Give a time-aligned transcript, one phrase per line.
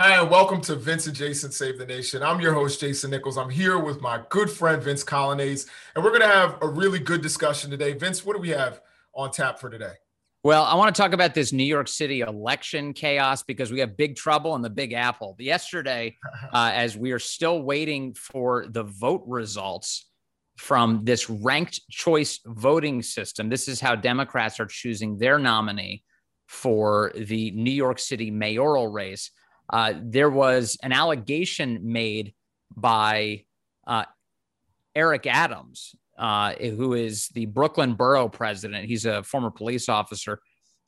[0.00, 2.22] Hi, and welcome to Vince and Jason Save the Nation.
[2.22, 3.36] I'm your host, Jason Nichols.
[3.36, 7.00] I'm here with my good friend, Vince Coglianese, and we're going to have a really
[7.00, 7.94] good discussion today.
[7.94, 8.80] Vince, what do we have
[9.12, 9.94] on tap for today?
[10.44, 13.96] Well, I want to talk about this New York City election chaos because we have
[13.96, 15.34] big trouble in the Big Apple.
[15.40, 16.16] Yesterday,
[16.52, 20.06] uh, as we are still waiting for the vote results
[20.58, 26.04] from this ranked choice voting system, this is how Democrats are choosing their nominee
[26.46, 29.32] for the New York City mayoral race
[29.70, 32.34] uh, there was an allegation made
[32.74, 33.44] by
[33.86, 34.04] uh,
[34.94, 38.86] Eric Adams, uh, who is the Brooklyn borough president.
[38.86, 40.40] He's a former police officer.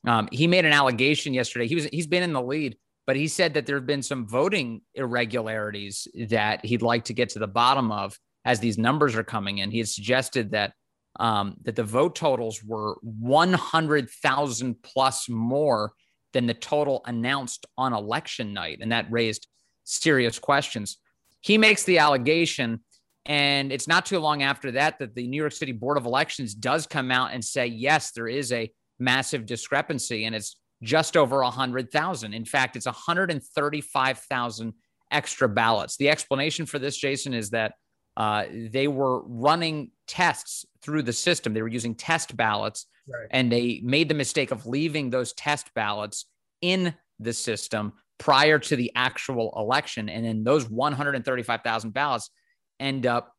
[0.06, 1.66] Um, he made an allegation yesterday.
[1.66, 4.26] He was he's been in the lead, but he said that there have been some
[4.26, 9.24] voting irregularities that he'd like to get to the bottom of as these numbers are
[9.24, 9.70] coming in.
[9.70, 10.72] He had suggested that
[11.18, 15.92] um, that the vote totals were 100,000 plus more
[16.32, 18.78] than the total announced on election night.
[18.80, 19.46] And that raised
[19.84, 20.98] serious questions.
[21.40, 22.80] He makes the allegation,
[23.26, 26.54] and it's not too long after that that the New York City Board of Elections
[26.54, 31.42] does come out and say, yes, there is a massive discrepancy, and it's just over
[31.42, 32.34] 100,000.
[32.34, 34.72] In fact, it's 135,000
[35.10, 35.96] extra ballots.
[35.96, 37.72] The explanation for this, Jason, is that
[38.16, 41.54] uh, they were running tests through the system.
[41.54, 43.28] They were using test ballots right.
[43.30, 46.26] and they made the mistake of leaving those test ballots
[46.60, 50.08] in the system prior to the actual election.
[50.08, 52.30] And then those 135,000 ballots
[52.78, 53.34] end up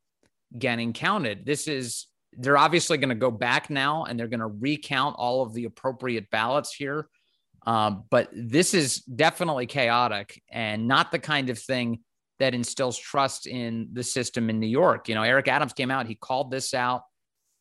[0.57, 1.45] getting counted.
[1.45, 5.43] This is, they're obviously going to go back now and they're going to recount all
[5.43, 7.07] of the appropriate ballots here.
[7.65, 11.99] Um, but this is definitely chaotic and not the kind of thing
[12.39, 15.07] that instills trust in the system in New York.
[15.07, 17.03] You know, Eric Adams came out, he called this out,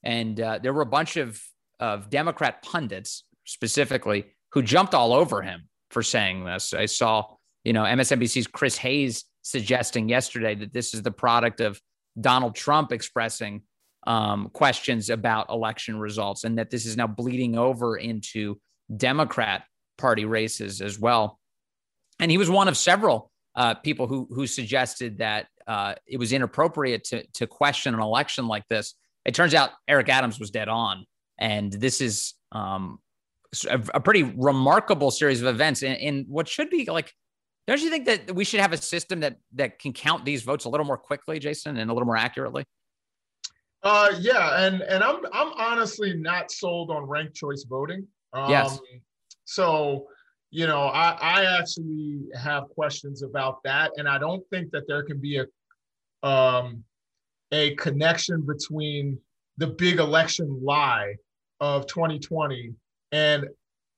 [0.02, 1.40] and uh, there were a bunch of
[1.78, 6.74] of Democrat pundits specifically who jumped all over him for saying this.
[6.74, 7.24] I saw,
[7.64, 11.80] you know, MSNBC's Chris Hayes suggesting yesterday that this is the product of
[12.20, 13.62] Donald Trump expressing
[14.06, 18.58] um, questions about election results and that this is now bleeding over into
[18.94, 19.64] Democrat
[19.98, 21.38] party races as well.
[22.18, 26.32] And he was one of several uh, people who who suggested that uh, it was
[26.32, 28.94] inappropriate to to question an election like this.
[29.24, 31.04] It turns out Eric Adams was dead on.
[31.38, 32.98] And this is um,
[33.68, 37.12] a, a, pretty remarkable series of events in, in what should be like.
[37.66, 40.64] Don't you think that we should have a system that that can count these votes
[40.64, 42.64] a little more quickly, Jason, and a little more accurately?
[43.82, 48.06] Uh, yeah, and and I'm I'm honestly not sold on ranked choice voting.
[48.32, 48.78] Um, yes.
[49.44, 50.08] So
[50.50, 55.04] you know, I I actually have questions about that, and I don't think that there
[55.04, 56.82] can be a um
[57.52, 59.18] a connection between
[59.58, 61.14] the big election lie
[61.60, 62.72] of 2020
[63.12, 63.46] and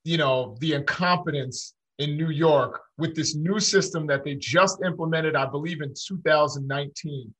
[0.03, 5.35] you know the incompetence in New York with this new system that they just implemented,
[5.35, 7.33] I believe in 2019,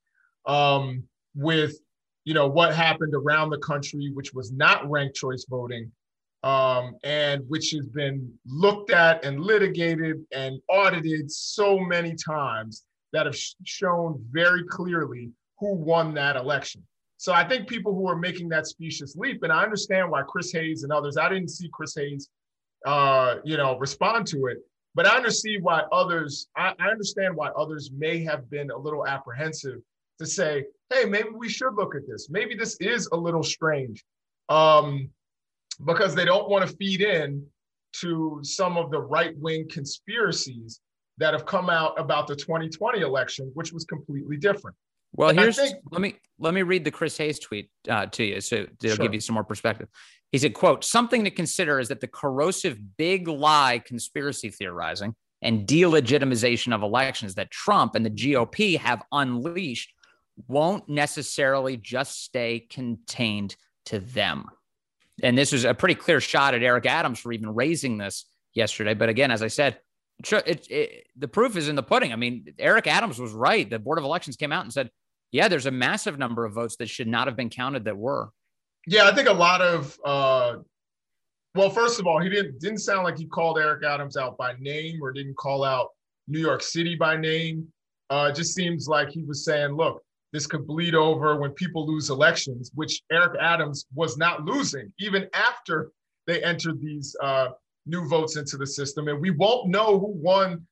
[0.46, 1.02] um,
[1.34, 1.76] with
[2.24, 5.90] you know what happened around the country, which was not ranked choice voting,
[6.42, 13.26] um, and which has been looked at and litigated and audited so many times that
[13.26, 16.82] have sh- shown very clearly who won that election.
[17.16, 20.52] So I think people who are making that specious leap, and I understand why Chris
[20.52, 22.28] Hayes and others, I didn't see Chris Hayes,
[22.84, 24.58] uh, you know, respond to it,
[24.94, 29.06] but I understand why others, I, I understand why others may have been a little
[29.06, 29.80] apprehensive
[30.18, 32.28] to say, hey, maybe we should look at this.
[32.30, 34.04] Maybe this is a little strange,
[34.48, 35.08] um,
[35.84, 37.44] because they don't want to feed in
[38.00, 40.80] to some of the right wing conspiracies
[41.18, 44.76] that have come out about the 2020 election, which was completely different.
[45.16, 48.24] Well, and here's think, let me let me read the Chris Hayes tweet uh, to
[48.24, 49.04] you, so it'll sure.
[49.04, 49.88] give you some more perspective.
[50.32, 55.66] He said, "quote Something to consider is that the corrosive big lie conspiracy theorizing and
[55.66, 59.92] delegitimization of elections that Trump and the GOP have unleashed
[60.48, 63.54] won't necessarily just stay contained
[63.86, 64.46] to them."
[65.22, 68.94] And this was a pretty clear shot at Eric Adams for even raising this yesterday.
[68.94, 69.78] But again, as I said,
[70.28, 72.12] it, it, the proof is in the pudding.
[72.12, 73.68] I mean, Eric Adams was right.
[73.68, 74.90] The Board of Elections came out and said
[75.34, 78.30] yeah, there's a massive number of votes that should not have been counted that were.
[78.86, 80.58] Yeah, I think a lot of uh
[81.56, 84.54] well, first of all, he didn't didn't sound like he called Eric Adams out by
[84.60, 85.88] name or didn't call out
[86.28, 87.66] New York City by name.
[88.10, 90.00] Uh, it just seems like he was saying, look,
[90.32, 95.28] this could bleed over when people lose elections, which Eric Adams was not losing even
[95.34, 95.90] after
[96.28, 97.48] they entered these uh,
[97.86, 99.08] new votes into the system.
[99.08, 100.64] And we won't know who won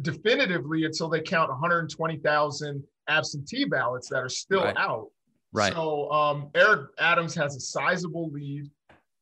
[0.00, 4.76] definitively until they count 120,000 absentee ballots that are still right.
[4.76, 5.08] out.
[5.52, 5.72] Right.
[5.72, 8.70] So um, Eric Adams has a sizable lead.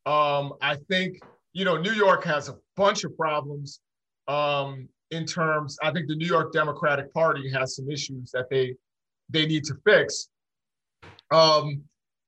[0.07, 1.21] Um, I think
[1.53, 3.81] you know New York has a bunch of problems.
[4.29, 8.77] Um, in terms, I think the New York Democratic Party has some issues that they
[9.29, 10.29] they need to fix.
[11.31, 11.83] Um,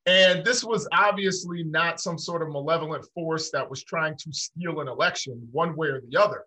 [0.07, 4.81] and this was obviously not some sort of malevolent force that was trying to steal
[4.81, 6.45] an election one way or the other.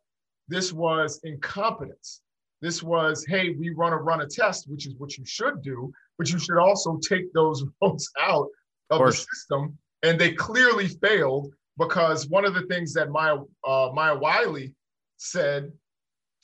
[0.47, 2.21] This was incompetence.
[2.65, 5.93] This was, hey, we run a run a test, which is what you should do,
[6.17, 8.47] but you should also take those votes out
[8.89, 9.77] of, of the system.
[10.01, 14.73] And they clearly failed because one of the things that Maya uh, Maya Wiley
[15.17, 15.71] said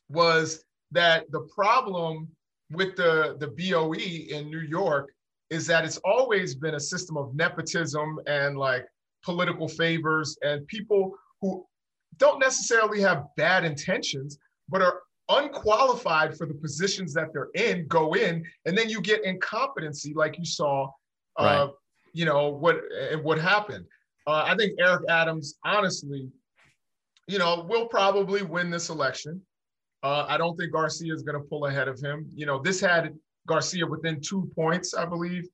[0.09, 2.27] was that the problem
[2.69, 5.09] with the the BOE in New York
[5.50, 8.85] is that it's always been a system of nepotism and like
[9.23, 11.65] political favors and people who
[12.18, 14.38] don't necessarily have bad intentions
[14.69, 19.23] but are unqualified for the positions that they're in go in and then you get
[19.23, 20.89] incompetency like you saw
[21.39, 21.69] uh, right.
[22.13, 22.81] you know what
[23.12, 23.85] and what happened.
[24.27, 26.29] Uh, i think eric adams honestly
[27.27, 29.41] you know will probably win this election.
[30.03, 32.27] Uh, i don't think garcia is going to pull ahead of him.
[32.33, 33.13] You know this had
[33.47, 35.47] garcia within two points i believe.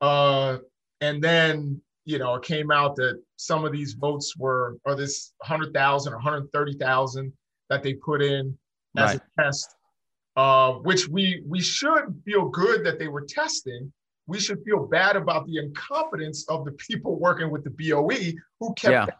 [0.00, 0.58] Uh,
[1.00, 5.32] and then you know it came out that some of these votes were or this
[5.46, 7.32] 100000 or 130000
[7.70, 8.56] that they put in
[8.96, 9.20] as right.
[9.20, 9.74] a test,
[10.36, 13.92] uh, which we we should feel good that they were testing.
[14.26, 18.74] We should feel bad about the incompetence of the people working with the BOE who
[18.74, 19.12] kept.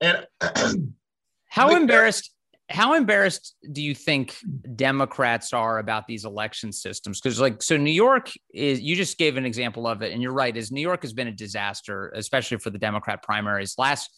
[0.00, 0.26] Yeah.
[0.40, 0.94] And
[1.48, 2.32] how embarrassed?
[2.68, 4.36] How embarrassed do you think
[4.74, 7.20] Democrats are about these election systems?
[7.20, 10.32] Because, like, so New York is, you just gave an example of it, and you're
[10.32, 13.76] right, is New York has been a disaster, especially for the Democrat primaries.
[13.78, 14.10] Last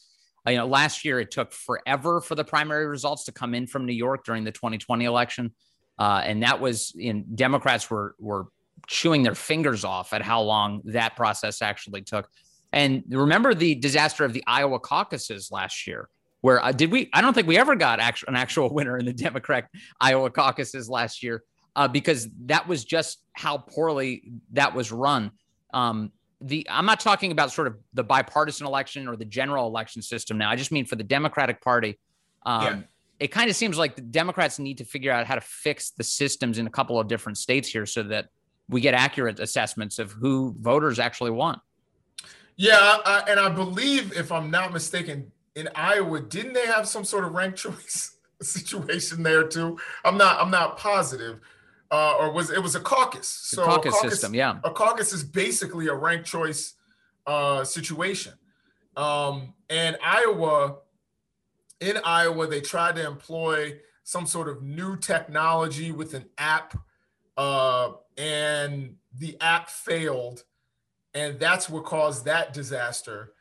[0.46, 3.86] you know, last year it took forever for the primary results to come in from
[3.86, 5.52] New York during the 2020 election,
[5.98, 8.46] uh, and that was in Democrats were were
[8.86, 12.28] chewing their fingers off at how long that process actually took.
[12.72, 16.08] And remember the disaster of the Iowa caucuses last year,
[16.40, 17.08] where uh, did we?
[17.12, 19.68] I don't think we ever got actual, an actual winner in the Democrat
[20.00, 21.42] Iowa caucuses last year
[21.76, 25.30] uh, because that was just how poorly that was run.
[25.72, 30.02] Um, the I'm not talking about sort of the bipartisan election or the general election
[30.02, 30.50] system now.
[30.50, 31.98] I just mean for the Democratic Party.
[32.44, 32.80] Um, yeah.
[33.20, 36.04] It kind of seems like the Democrats need to figure out how to fix the
[36.04, 38.26] systems in a couple of different states here so that
[38.68, 41.58] we get accurate assessments of who voters actually want.
[42.56, 47.04] Yeah, I, and I believe, if I'm not mistaken, in Iowa, didn't they have some
[47.04, 49.78] sort of ranked choice situation there too?
[50.04, 50.40] I'm not.
[50.40, 51.40] I'm not positive
[51.90, 53.28] uh, or was it was a caucus?
[53.28, 54.58] So caucus, caucus, system, yeah.
[54.64, 56.74] A caucus is basically a ranked choice
[57.26, 58.34] uh, situation.
[58.96, 60.78] Um, and Iowa,
[61.80, 66.76] in Iowa, they tried to employ some sort of new technology with an app,
[67.36, 70.44] uh, and the app failed,
[71.14, 73.32] and that's what caused that disaster.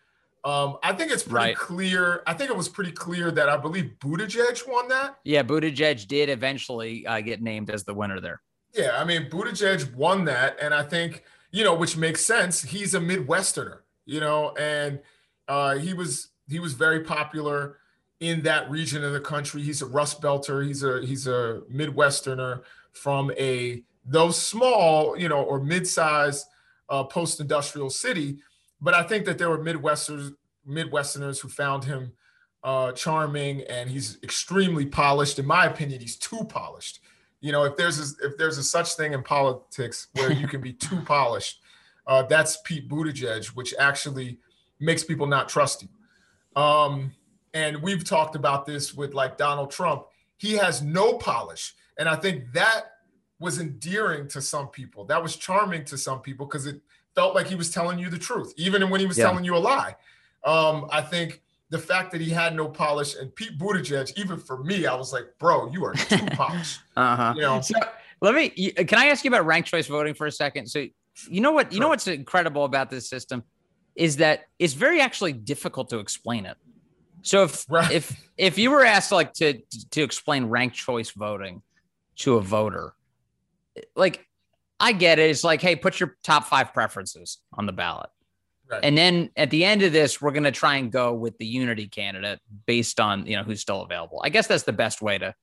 [0.44, 1.56] Um, I think it's pretty right.
[1.56, 2.24] clear.
[2.25, 5.18] I think it was pretty clear that I believe Buttigieg won that.
[5.24, 8.42] Yeah, Buttigieg did eventually uh, get named as the winner there.
[8.74, 12.62] Yeah, I mean Buttigieg won that, and I think you know, which makes sense.
[12.62, 15.00] He's a Midwesterner, you know, and
[15.48, 17.78] uh, he was he was very popular
[18.19, 19.62] in that region of the country.
[19.62, 20.66] He's a Rust Belter.
[20.66, 22.62] He's a he's a Midwesterner
[22.94, 26.45] from a though small, you know, or mid-sized
[26.90, 28.40] uh, post-industrial city
[28.81, 30.35] but I think that there were Midwesterners,
[30.68, 32.13] Midwesterners who found him
[32.63, 35.39] uh, charming, and he's extremely polished.
[35.39, 37.00] In my opinion, he's too polished.
[37.39, 40.61] You know, if there's a, if there's a such thing in politics where you can
[40.61, 41.61] be too polished,
[42.06, 44.40] uh, that's Pete Buttigieg, which actually
[44.80, 46.61] makes people not trust you.
[46.61, 47.11] Um,
[47.54, 50.06] and we've talked about this with like Donald Trump.
[50.37, 52.92] He has no polish, and I think that
[53.40, 55.06] was endearing to some people.
[55.06, 56.81] That was charming to some people because it
[57.18, 59.26] felt like he was telling you the truth, even when he was yeah.
[59.26, 59.95] telling you a lie.
[60.45, 64.64] Um, I think the fact that he had no polish and Pete Buttigieg, even for
[64.64, 66.80] me, I was like, bro, you are too polished.
[66.95, 67.33] uh-huh.
[67.36, 67.62] You know.
[67.62, 67.74] So
[68.21, 68.50] let me.
[68.50, 70.68] Can I ask you about ranked choice voting for a second?
[70.68, 70.86] So
[71.28, 71.74] you know what?
[71.74, 73.44] You know what's incredible about this system
[73.95, 76.57] is that it's very actually difficult to explain it.
[77.24, 77.92] So if right.
[77.92, 79.59] if if you were asked like to
[79.90, 81.64] to explain ranked choice voting
[82.18, 82.94] to a voter,
[83.95, 84.27] like
[84.80, 85.30] I get it.
[85.30, 88.10] It's like, hey, put your top five preferences on the ballot.
[88.69, 88.81] Right.
[88.84, 91.46] And then at the end of this, we're going to try and go with the
[91.46, 94.22] unity candidate based on you know who's still available.
[94.24, 95.34] I guess that's the best way to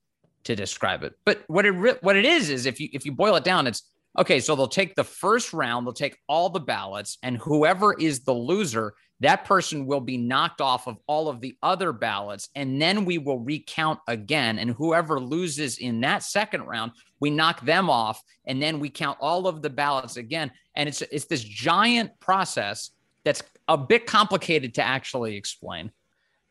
[0.45, 1.15] to describe it.
[1.25, 3.67] But what it re- what it is is if you if you boil it down,
[3.67, 3.83] it's
[4.19, 4.41] okay.
[4.41, 8.35] So they'll take the first round, they'll take all the ballots, and whoever is the
[8.35, 12.49] loser that person will be knocked off of all of the other ballots.
[12.55, 14.59] And then we will recount again.
[14.59, 18.23] And whoever loses in that second round, we knock them off.
[18.45, 20.51] And then we count all of the ballots again.
[20.75, 22.91] And it's, it's this giant process
[23.25, 25.93] that's a bit complicated to actually explain.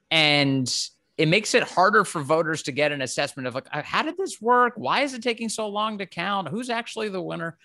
[0.09, 0.73] And
[1.17, 4.17] it makes it harder for voters to get an assessment of like uh, how did
[4.17, 7.55] this work why is it taking so long to count who's actually the winner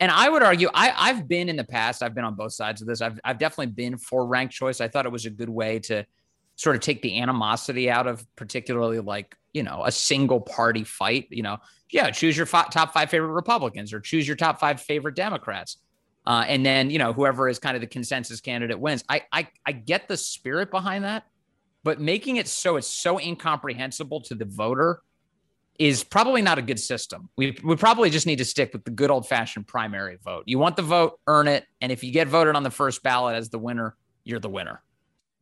[0.00, 2.80] and i would argue I, i've been in the past i've been on both sides
[2.80, 3.00] of this.
[3.00, 4.80] I've, I've definitely been for ranked choice.
[4.80, 6.04] I thought it was a good way to
[6.56, 11.28] sort of take the animosity out of particularly like you know a single party fight
[11.30, 11.58] you know.
[11.90, 15.78] Yeah choose your f- top five favorite republicans or choose your top five favorite democrats.
[16.24, 19.04] Uh, and then you know whoever is kind of the consensus candidate wins.
[19.08, 21.24] I, I i get the spirit behind that
[21.84, 25.02] but making it so it's so incomprehensible to the voter
[25.78, 27.28] is probably not a good system.
[27.36, 30.44] We, we probably just need to stick with the good old fashioned primary vote.
[30.46, 31.64] You want the vote, earn it.
[31.80, 34.82] And if you get voted on the first ballot as the winner, you're the winner.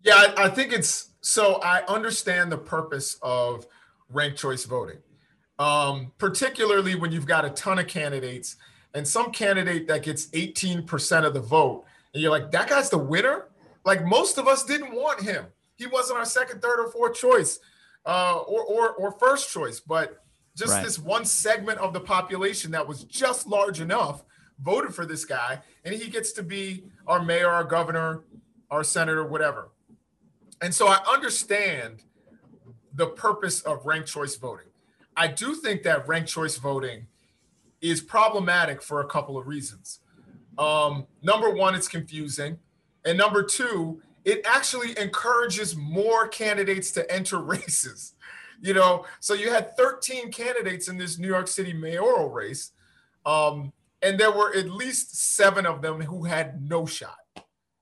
[0.02, 3.66] Yeah, I, I think it's so I understand the purpose of
[4.08, 4.98] ranked choice voting,
[5.58, 8.56] um, particularly when you've got a ton of candidates
[8.94, 11.84] and some candidate that gets 18% of the vote.
[12.14, 13.48] And you're like, that guy's the winner?
[13.84, 15.46] Like most of us didn't want him
[15.80, 17.58] he wasn't our second, third, or fourth choice,
[18.06, 19.80] uh, or, or or first choice.
[19.80, 20.22] But
[20.56, 20.84] just right.
[20.84, 24.24] this one segment of the population that was just large enough
[24.60, 28.24] voted for this guy, and he gets to be our mayor, our governor,
[28.70, 29.70] our senator, whatever.
[30.60, 32.02] And so I understand
[32.94, 34.66] the purpose of ranked choice voting.
[35.16, 37.06] I do think that ranked choice voting
[37.80, 40.00] is problematic for a couple of reasons.
[40.58, 42.58] Um, number one, it's confusing.
[43.04, 48.14] And number two, it actually encourages more candidates to enter races.
[48.62, 52.72] You know, so you had 13 candidates in this New York City mayoral race,
[53.24, 53.72] um,
[54.02, 57.16] and there were at least seven of them who had no shot.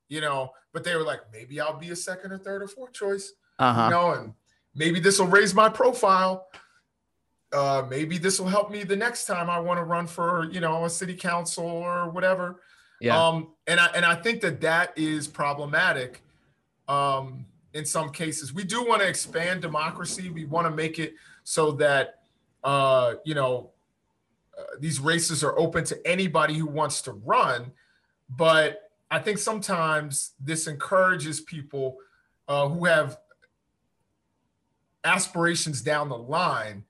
[0.08, 2.92] You know, but they were like, maybe I'll be a second or third or fourth
[2.92, 3.32] choice.
[3.58, 3.84] Uh-huh.
[3.84, 4.34] You know, and
[4.74, 6.46] maybe this will raise my profile.
[7.52, 10.60] Uh, maybe this will help me the next time I want to run for, you
[10.60, 12.62] know, a city council or whatever.
[13.00, 13.20] Yeah.
[13.20, 16.22] Um, and I and I think that that is problematic
[16.88, 18.52] um, in some cases.
[18.52, 20.30] We do want to expand democracy.
[20.30, 21.14] We want to make it
[21.44, 22.22] so that
[22.64, 23.70] uh, you know
[24.58, 27.72] uh, these races are open to anybody who wants to run.
[28.30, 31.96] But I think sometimes this encourages people
[32.46, 33.18] uh, who have
[35.04, 36.84] aspirations down the line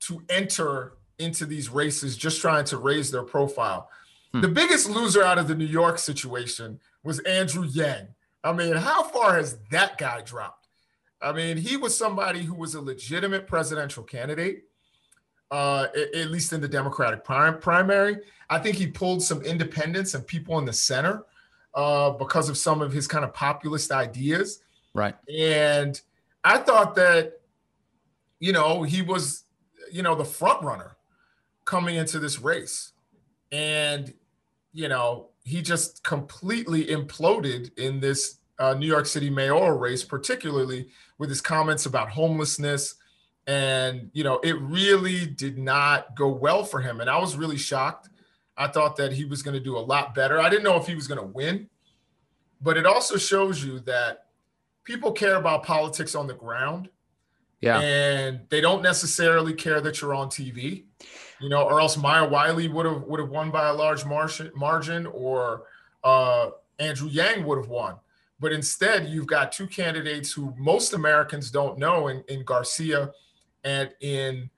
[0.00, 3.90] to enter into these races just trying to raise their profile.
[4.32, 4.40] Hmm.
[4.40, 8.08] The biggest loser out of the New York situation was Andrew Yang.
[8.42, 10.68] I mean, how far has that guy dropped?
[11.22, 14.64] I mean, he was somebody who was a legitimate presidential candidate,
[15.50, 18.18] uh, at, at, least in the Democratic prim- primary.
[18.48, 21.24] I think he pulled some independents and people in the center
[21.74, 24.62] uh, because of some of his kind of populist ideas.
[24.94, 25.14] Right.
[25.32, 26.00] And
[26.42, 27.40] I thought that,
[28.38, 29.44] you know, he was,
[29.92, 30.96] you know, the front runner
[31.64, 32.92] coming into this race.
[33.52, 34.14] And,
[34.72, 40.88] you know, he just completely imploded in this uh, New York City mayoral race, particularly
[41.18, 42.96] with his comments about homelessness.
[43.46, 47.00] And, you know, it really did not go well for him.
[47.00, 48.10] And I was really shocked.
[48.56, 50.38] I thought that he was going to do a lot better.
[50.38, 51.68] I didn't know if he was going to win,
[52.60, 54.26] but it also shows you that
[54.84, 56.90] people care about politics on the ground.
[57.62, 57.80] Yeah.
[57.80, 60.84] And they don't necessarily care that you're on TV
[61.40, 64.50] you know, or else Maya Wiley would have would have won by a large margin,
[64.54, 65.64] margin or
[66.04, 67.96] uh, Andrew Yang would have won.
[68.38, 73.12] But instead, you've got two candidates who most Americans don't know in, in Garcia
[73.64, 74.48] and in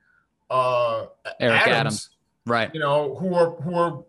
[0.51, 1.07] uh,
[1.41, 2.11] Eric Adams, Adams,
[2.47, 2.71] right?
[2.75, 4.05] You know, who are who are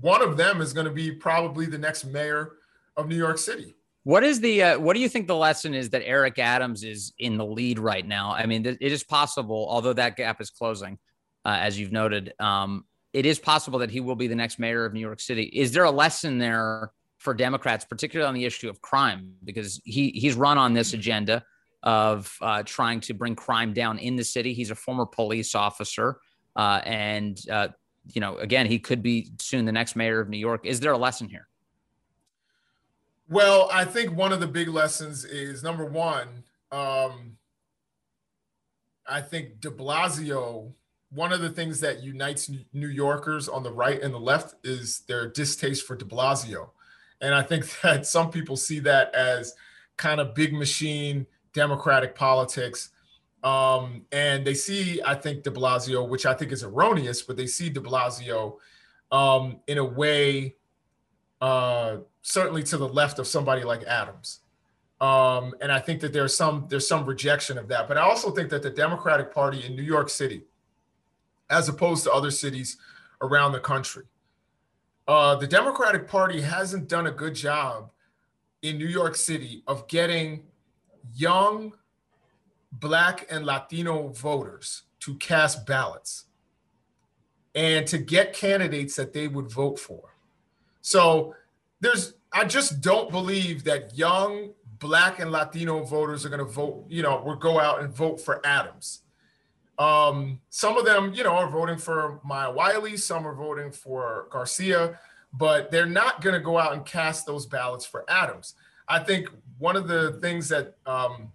[0.00, 2.52] one of them is going to be probably the next mayor
[2.96, 3.74] of New York City.
[4.04, 7.12] What is the uh, what do you think the lesson is that Eric Adams is
[7.18, 8.32] in the lead right now?
[8.32, 10.98] I mean, it is possible, although that gap is closing
[11.44, 12.34] uh, as you've noted.
[12.38, 15.44] Um, it is possible that he will be the next mayor of New York City.
[15.44, 19.34] Is there a lesson there for Democrats, particularly on the issue of crime?
[19.44, 21.44] Because he he's run on this agenda
[21.82, 24.54] of uh, trying to bring crime down in the city.
[24.54, 26.18] He's a former police officer,
[26.56, 27.68] uh, and uh,
[28.12, 30.64] you know, again, he could be soon the next mayor of New York.
[30.64, 31.48] Is there a lesson here?
[33.28, 36.44] Well, I think one of the big lessons is number one.
[36.70, 37.36] Um,
[39.06, 40.72] I think De Blasio
[41.14, 45.00] one of the things that unites New Yorkers on the right and the left is
[45.08, 46.70] their distaste for de Blasio.
[47.20, 49.54] And I think that some people see that as
[49.96, 52.90] kind of big machine democratic politics.
[53.44, 57.46] Um, and they see, I think, de Blasio, which I think is erroneous, but they
[57.46, 58.56] see de Blasio
[59.10, 60.56] um, in a way,
[61.40, 64.40] uh, certainly to the left of somebody like Adams.
[65.00, 67.88] Um, and I think that there's some there's some rejection of that.
[67.88, 70.44] But I also think that the Democratic Party in New York City,
[71.52, 72.78] as opposed to other cities
[73.20, 74.04] around the country.
[75.06, 77.90] Uh, the Democratic Party hasn't done a good job
[78.62, 80.44] in New York City of getting
[81.14, 81.72] young,
[82.72, 86.24] Black and Latino voters to cast ballots
[87.54, 90.14] and to get candidates that they would vote for.
[90.80, 91.34] So
[91.80, 96.86] there's, I just don't believe that young Black and Latino voters are going to vote,
[96.88, 99.02] you know, will go out and vote for Adams.
[99.78, 104.26] Um, some of them, you know, are voting for Maya Wiley, some are voting for
[104.30, 104.98] Garcia,
[105.32, 108.54] but they're not going to go out and cast those ballots for Adams.
[108.88, 111.32] I think one of the things that um,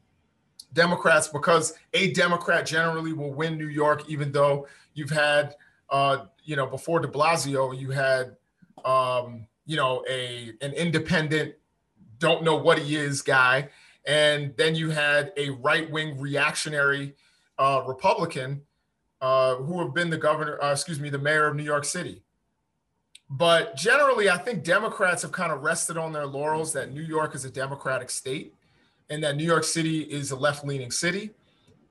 [0.74, 5.56] Democrats, because a Democrat generally will win New York, even though you've had,
[5.89, 8.36] uh, you know, before De Blasio, you had,
[8.86, 11.56] um, you know, a an independent,
[12.20, 13.70] don't know what he is guy,
[14.06, 17.15] and then you had a right wing reactionary
[17.58, 18.62] uh, Republican
[19.22, 22.22] uh, who have been the governor, uh, excuse me, the mayor of New York City.
[23.30, 27.36] But generally, I think Democrats have kind of rested on their laurels that New York
[27.36, 28.54] is a Democratic state
[29.10, 31.32] and that New York City is a left leaning city.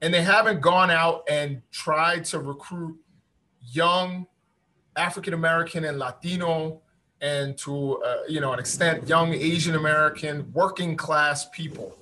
[0.00, 2.96] And they haven't gone out and tried to recruit
[3.72, 4.26] young
[4.96, 6.80] African American and Latino
[7.20, 11.96] and to uh, you know an extent young Asian American working class people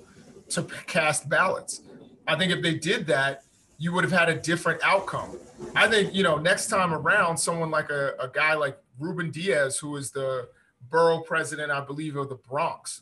[0.49, 1.81] to cast ballots.
[2.27, 3.44] I think if they did that,
[3.77, 5.37] you would have had a different outcome.
[5.75, 9.77] I think you know next time around, someone like a, a guy like Ruben Diaz,
[9.77, 10.49] who is the
[10.89, 13.01] borough president, I believe, of the Bronx.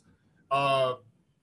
[0.50, 0.96] Uh,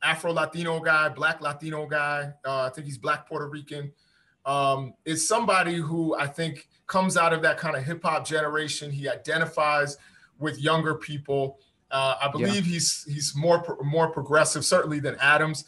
[0.03, 2.33] Afro Latino guy, Black Latino guy.
[2.45, 3.93] Uh, I think he's Black Puerto Rican.
[4.47, 8.91] Um, is somebody who I think comes out of that kind of hip hop generation.
[8.91, 9.99] He identifies
[10.39, 11.59] with younger people.
[11.91, 12.73] Uh, I believe yeah.
[12.73, 15.65] he's he's more more progressive, certainly than Adams.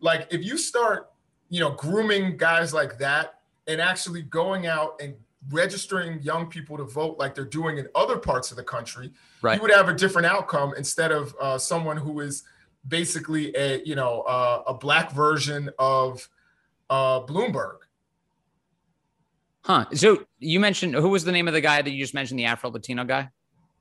[0.00, 1.10] Like if you start,
[1.48, 5.14] you know, grooming guys like that and actually going out and
[5.50, 9.12] registering young people to vote like they're doing in other parts of the country,
[9.42, 9.56] right.
[9.56, 12.44] you would have a different outcome instead of uh, someone who is
[12.88, 16.28] basically a you know uh, a black version of
[16.90, 17.78] uh, Bloomberg.
[19.62, 19.86] Huh.
[19.94, 22.44] So you mentioned who was the name of the guy that you just mentioned, the
[22.44, 23.30] Afro Latino guy?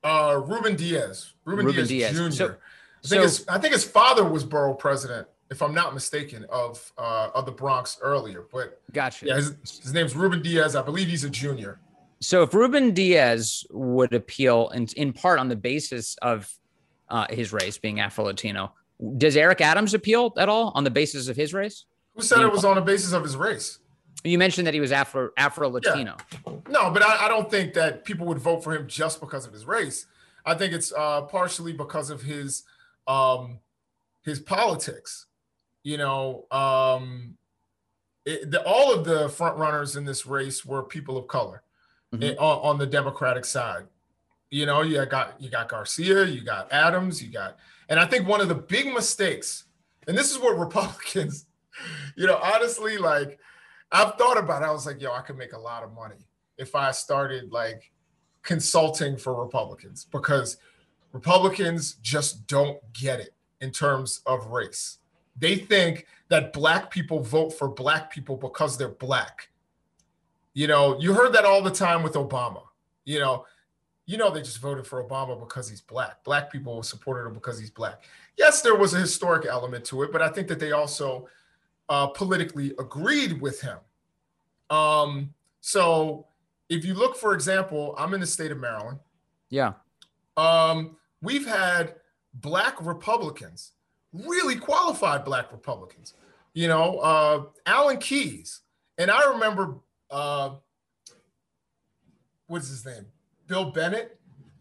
[0.03, 1.33] Uh, Ruben Diaz.
[1.45, 2.35] Ruben, Ruben Diaz, Diaz, Jr.
[2.35, 5.93] So, I think so, his I think his father was borough president, if I'm not
[5.93, 8.45] mistaken, of uh, of the Bronx earlier.
[8.51, 9.25] But gotcha.
[9.25, 10.75] Yeah, his, his name's Ruben Diaz.
[10.75, 11.79] I believe he's a junior.
[12.19, 16.51] So if Ruben Diaz would appeal in, in part on the basis of
[17.09, 18.73] uh, his race being Afro Latino,
[19.17, 21.85] does Eric Adams appeal at all on the basis of his race?
[22.15, 23.79] Who said it was on the basis of his race?
[24.23, 26.15] You mentioned that he was Afro Afro Latino.
[26.47, 26.53] Yeah.
[26.69, 29.53] No, but I, I, don't think that people would vote for him just because of
[29.53, 30.07] his race.
[30.45, 32.63] I think it's uh, partially because of his
[33.07, 33.59] um,
[34.23, 35.24] his politics.
[35.85, 37.37] You know, um,
[38.25, 41.61] it, the, all of the front runners in this race were people of color
[42.11, 42.23] mm-hmm.
[42.23, 43.83] it, on, on the Democratic side.
[44.49, 48.27] You know, you got you got Garcia, you got Adams, you got and I think
[48.27, 49.65] one of the big mistakes,
[50.07, 51.45] and this is what Republicans,
[52.15, 53.37] you know, honestly, like
[53.91, 54.65] I've thought about it.
[54.65, 57.91] I was like, yo, I could make a lot of money if I started like
[58.41, 60.57] consulting for Republicans because
[61.11, 64.97] Republicans just don't get it in terms of race.
[65.37, 69.49] They think that black people vote for black people because they're black.
[70.53, 72.63] You know, you heard that all the time with Obama.
[73.03, 73.45] You know,
[74.05, 76.23] you know they just voted for Obama because he's black.
[76.23, 78.03] Black people supported him because he's black.
[78.37, 81.27] Yes, there was a historic element to it, but I think that they also
[81.89, 83.77] uh, politically agreed with him.
[84.69, 86.27] Um, so
[86.69, 88.99] if you look, for example, I'm in the state of Maryland.
[89.49, 89.73] Yeah.
[90.37, 91.95] Um, we've had
[92.35, 93.73] black Republicans,
[94.25, 96.13] really qualified black Republicans.
[96.53, 98.61] You know, uh, Alan Keyes,
[98.97, 99.75] and I remember
[100.09, 100.51] uh,
[102.47, 103.05] what's his name?
[103.47, 104.19] Bill Bennett,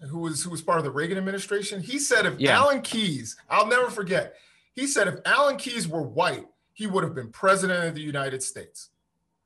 [0.09, 2.59] who was who was part of the Reagan administration, he said if yeah.
[2.59, 4.35] Alan Keyes, I'll never forget,
[4.75, 8.43] he said if Alan Keyes were white, he would have been president of the United
[8.43, 8.91] States.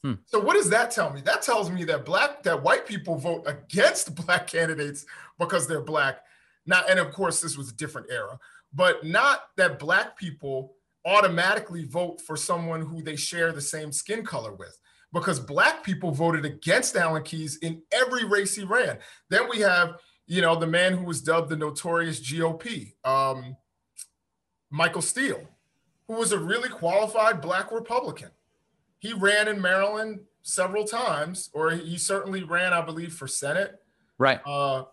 [0.02, 0.14] Hmm.
[0.26, 1.20] So what does that tell me?
[1.20, 5.06] That tells me that black that white people vote against black candidates
[5.38, 6.24] because they're black.
[6.66, 8.38] Not and of course this was a different era,
[8.72, 14.24] but not that black people automatically vote for someone who they share the same skin
[14.24, 14.78] color with
[15.12, 18.98] because black people voted against Alan Keyes in every race he ran.
[19.30, 23.56] Then we have, you know, the man who was dubbed the notorious GOP, um,
[24.70, 25.48] Michael Steele,
[26.08, 28.30] who was a really qualified black Republican.
[28.98, 33.76] He ran in Maryland several times, or he certainly ran, I believe, for Senate.
[34.18, 34.40] Right.
[34.44, 34.84] Uh,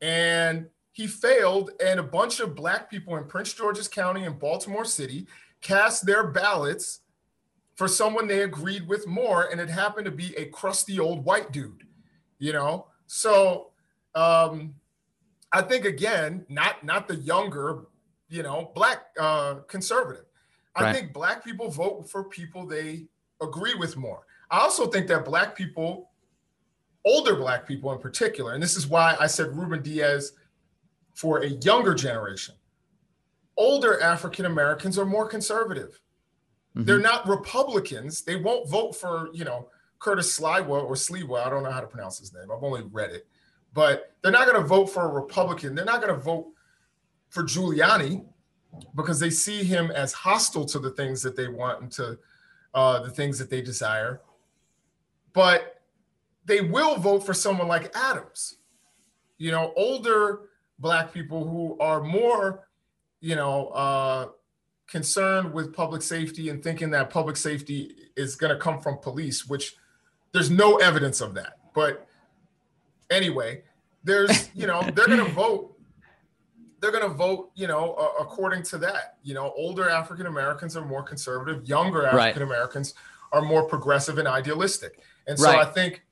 [0.00, 4.84] and he failed, and a bunch of black people in Prince George's County and Baltimore
[4.84, 5.26] City
[5.62, 7.00] cast their ballots
[7.74, 11.50] for someone they agreed with more, and it happened to be a crusty old white
[11.50, 11.84] dude,
[12.38, 12.88] you know.
[13.06, 13.70] So
[14.14, 14.74] um,
[15.52, 17.84] I think again, not not the younger,
[18.28, 20.26] you know, black uh, conservative.
[20.76, 20.94] I right.
[20.94, 23.06] think black people vote for people they
[23.40, 24.26] agree with more.
[24.50, 26.10] I also think that black people,
[27.04, 30.32] older black people in particular, and this is why I said Ruben Diaz
[31.14, 32.54] for a younger generation,
[33.56, 36.00] older African Americans are more conservative.
[36.76, 36.84] Mm-hmm.
[36.84, 38.22] They're not Republicans.
[38.22, 41.46] They won't vote for, you know, Curtis Sliwa or Sliwa.
[41.46, 42.50] I don't know how to pronounce his name.
[42.50, 43.26] I've only read it.
[43.74, 45.74] But they're not going to vote for a Republican.
[45.74, 46.48] They're not going to vote
[47.28, 48.24] for Giuliani
[48.94, 52.18] because they see him as hostile to the things that they want and to
[52.74, 54.20] uh, the things that they desire.
[55.32, 55.82] But
[56.44, 58.56] they will vote for someone like Adams.
[59.38, 60.40] You know, older
[60.82, 62.66] black people who are more,
[63.20, 64.26] you know, uh,
[64.88, 69.46] concerned with public safety and thinking that public safety is going to come from police,
[69.46, 69.76] which
[70.32, 71.58] there's no evidence of that.
[71.72, 72.06] But
[73.10, 73.62] anyway,
[74.04, 75.70] there's, you know, they're going to vote.
[76.80, 79.18] They're going to vote, you know, uh, according to that.
[79.22, 81.64] You know, older African Americans are more conservative.
[81.68, 82.94] Younger African Americans
[83.32, 83.38] right.
[83.38, 84.98] are more progressive and idealistic.
[85.28, 85.64] And so right.
[85.64, 86.02] I think,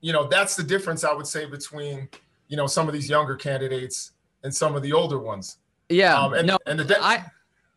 [0.00, 2.08] you know, that's the difference I would say between,
[2.48, 5.58] you know, some of these younger candidates and some of the older ones.
[5.88, 6.18] Yeah.
[6.20, 7.24] Um, and, no, and the de- I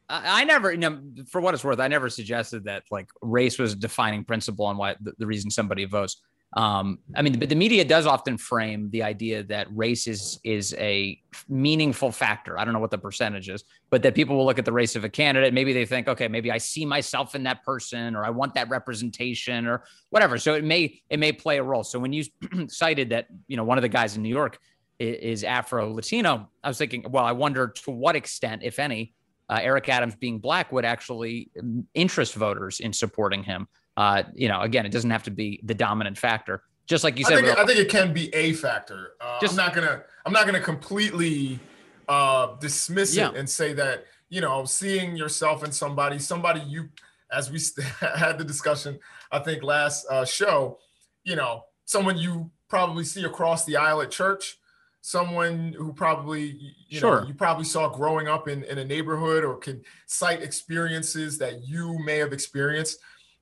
[0.10, 3.74] I never, you know, for what it's worth, I never suggested that like race was
[3.74, 6.22] a defining principle on why the, the reason somebody votes.
[6.54, 10.74] Um, I mean, but the media does often frame the idea that race is is
[10.80, 12.58] a meaningful factor.
[12.58, 14.96] I don't know what the percentage is, but that people will look at the race
[14.96, 15.54] of a candidate.
[15.54, 18.68] Maybe they think, okay, maybe I see myself in that person, or I want that
[18.68, 20.40] representation, or whatever.
[20.40, 21.84] So it may it may play a role.
[21.84, 22.24] So when you
[22.68, 24.58] cited that, you know, one of the guys in New York
[25.00, 29.14] is, Afro Latino, I was thinking, well, I wonder to what extent, if any,
[29.50, 33.68] uh, Eric Adams being black would actually um, interest voters in supporting him.
[34.00, 36.64] Uh, you know, again, it doesn't have to be the dominant factor.
[36.88, 39.12] Just like you said, I think, it, I think it can be a factor.
[39.20, 41.60] Uh, just, I'm not gonna, I'm not gonna completely
[42.08, 43.30] uh, dismiss yeah.
[43.30, 46.88] it and say that you know, seeing yourself in somebody, somebody you,
[47.30, 47.60] as we
[48.00, 48.98] had the discussion,
[49.34, 50.80] I think last uh, show,
[51.26, 54.60] you know, someone you probably see across the aisle at church
[55.02, 56.60] someone who probably
[56.90, 57.22] you sure.
[57.22, 61.66] know you probably saw growing up in, in a neighborhood or can cite experiences that
[61.66, 63.00] you may have experienced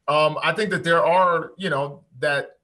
[0.08, 2.58] um, i think that there are you know that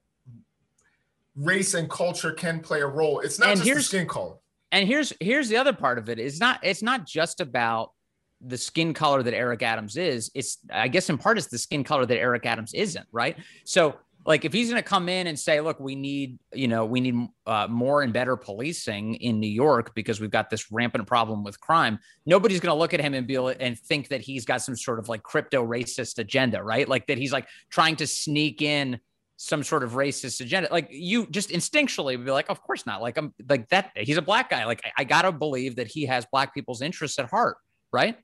[1.36, 3.20] race and culture can play a role.
[3.20, 4.34] It's not and just here's, skin color.
[4.72, 6.18] And here's here's the other part of it.
[6.18, 7.92] It's not it's not just about
[8.40, 11.84] the skin color that Eric Adams is, it's I guess in part it's the skin
[11.84, 13.36] color that Eric Adams isn't, right?
[13.64, 16.84] So like if he's going to come in and say look we need you know
[16.84, 21.06] we need uh, more and better policing in new york because we've got this rampant
[21.06, 24.44] problem with crime nobody's going to look at him and be and think that he's
[24.44, 26.88] got some sort of like crypto racist agenda right?
[26.88, 28.98] Like that he's like trying to sneak in
[29.36, 30.68] some sort of racist agenda.
[30.70, 33.02] Like you just instinctually would be like of course not.
[33.02, 34.64] Like i'm like that he's a black guy.
[34.64, 37.56] Like i, I gotta believe that he has black people's interests at heart
[37.92, 38.18] right?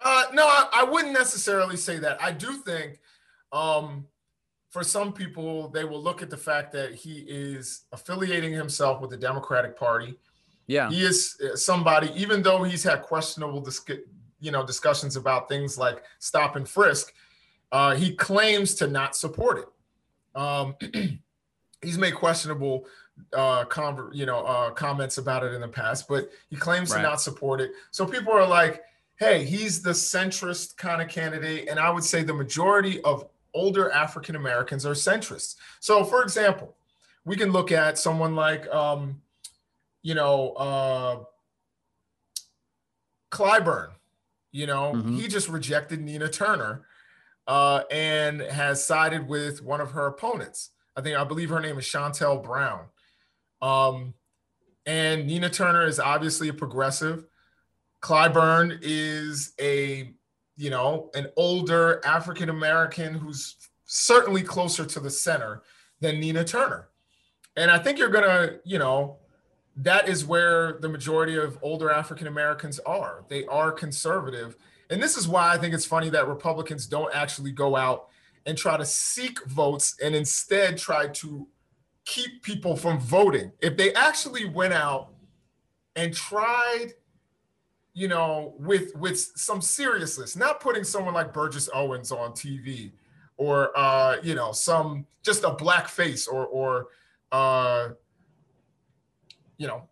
[0.00, 2.22] Uh no I, I wouldn't necessarily say that.
[2.22, 3.00] I do think
[3.52, 4.06] um
[4.72, 9.10] for some people, they will look at the fact that he is affiliating himself with
[9.10, 10.14] the Democratic Party.
[10.66, 13.84] Yeah, he is uh, somebody, even though he's had questionable, dis-
[14.40, 17.12] you know, discussions about things like stop and frisk.
[17.70, 20.38] Uh, he claims to not support it.
[20.40, 20.74] Um,
[21.82, 22.86] he's made questionable,
[23.34, 26.96] uh, com- you know, uh, comments about it in the past, but he claims right.
[26.96, 27.72] to not support it.
[27.90, 28.82] So people are like,
[29.16, 33.90] "Hey, he's the centrist kind of candidate," and I would say the majority of older
[33.90, 35.56] African Americans are centrists.
[35.80, 36.76] So, for example,
[37.24, 39.20] we can look at someone like, um,
[40.02, 41.24] you know, uh,
[43.30, 43.90] Clyburn.
[44.50, 45.16] You know, mm-hmm.
[45.16, 46.84] he just rejected Nina Turner
[47.46, 50.70] uh, and has sided with one of her opponents.
[50.94, 52.86] I think I believe her name is Shontel Brown.
[53.62, 54.14] Um,
[54.84, 57.24] and Nina Turner is obviously a progressive.
[58.02, 60.14] Clyburn is a
[60.56, 65.62] you know, an older African American who's certainly closer to the center
[66.00, 66.88] than Nina Turner.
[67.56, 69.18] And I think you're going to, you know,
[69.76, 73.24] that is where the majority of older African Americans are.
[73.28, 74.56] They are conservative.
[74.90, 78.08] And this is why I think it's funny that Republicans don't actually go out
[78.44, 81.46] and try to seek votes and instead try to
[82.04, 83.52] keep people from voting.
[83.60, 85.10] If they actually went out
[85.96, 86.94] and tried
[87.94, 92.92] you know, with with some seriousness, not putting someone like Burgess Owens on TV
[93.36, 96.88] or uh, you know, some just a black face or or
[97.32, 97.90] uh
[99.58, 99.88] you know,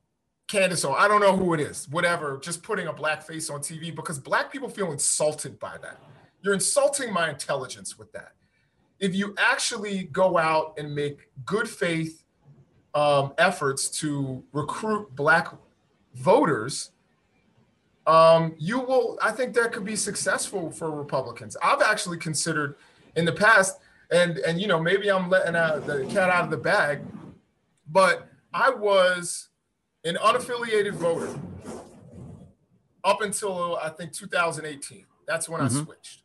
[0.48, 3.60] Candace or I don't know who it is, whatever, just putting a black face on
[3.60, 5.98] TV because black people feel insulted by that.
[6.42, 8.32] You're insulting my intelligence with that.
[8.98, 12.24] If you actually go out and make good faith
[12.94, 15.54] um, efforts to recruit black
[16.14, 16.90] voters,
[18.06, 21.56] um, you will, I think that could be successful for Republicans.
[21.62, 22.76] I've actually considered
[23.16, 23.78] in the past
[24.10, 27.00] and and you know maybe I'm letting out the cat out of the bag,
[27.88, 29.48] but I was
[30.04, 31.38] an unaffiliated voter
[33.04, 35.06] up until I think 2018.
[35.26, 35.78] That's when mm-hmm.
[35.78, 36.22] I switched.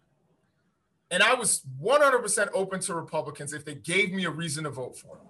[1.11, 4.97] And I was 100% open to Republicans if they gave me a reason to vote
[4.97, 5.27] for them.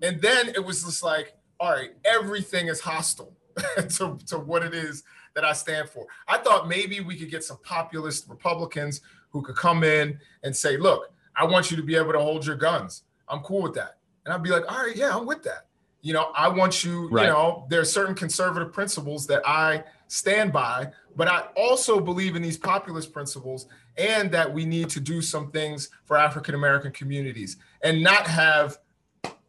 [0.00, 3.36] And then it was just like, all right, everything is hostile
[3.76, 6.06] to, to what it is that I stand for.
[6.28, 10.76] I thought maybe we could get some populist Republicans who could come in and say,
[10.76, 13.02] look, I want you to be able to hold your guns.
[13.28, 13.98] I'm cool with that.
[14.24, 15.66] And I'd be like, all right, yeah, I'm with that.
[16.02, 17.24] You know, I want you, right.
[17.24, 22.36] you know, there are certain conservative principles that I stand by, but I also believe
[22.36, 23.66] in these populist principles
[23.96, 28.78] and that we need to do some things for African American communities and not have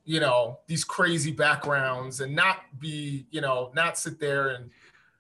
[0.06, 4.70] you know these crazy backgrounds and not be you know not sit there and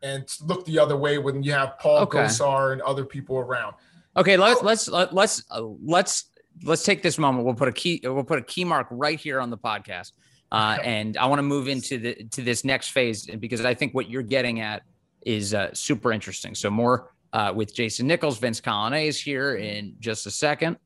[0.05, 2.19] and look the other way when you have Paul okay.
[2.19, 3.75] Gosar and other people around.
[4.15, 6.25] Okay, let's let's let's uh, let's
[6.63, 7.43] let's take this moment.
[7.43, 10.11] We'll put a key we'll put a key mark right here on the podcast.
[10.51, 13.93] Uh, and I want to move into the to this next phase because I think
[13.95, 14.83] what you're getting at
[15.25, 16.53] is uh, super interesting.
[16.53, 20.77] So more uh, with Jason Nichols, Vince Coglianese here in just a second.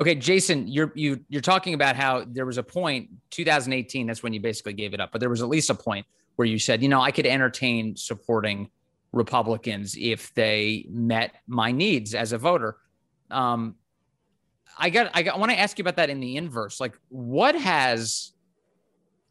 [0.00, 4.08] Okay, Jason, you're you you're talking about how there was a point 2018.
[4.08, 6.04] That's when you basically gave it up, but there was at least a point
[6.36, 8.70] where you said, you know, I could entertain supporting
[9.12, 12.76] Republicans if they met my needs as a voter.
[13.30, 13.76] Um,
[14.76, 16.80] I got I got I want to ask you about that in the inverse.
[16.80, 18.32] Like, what has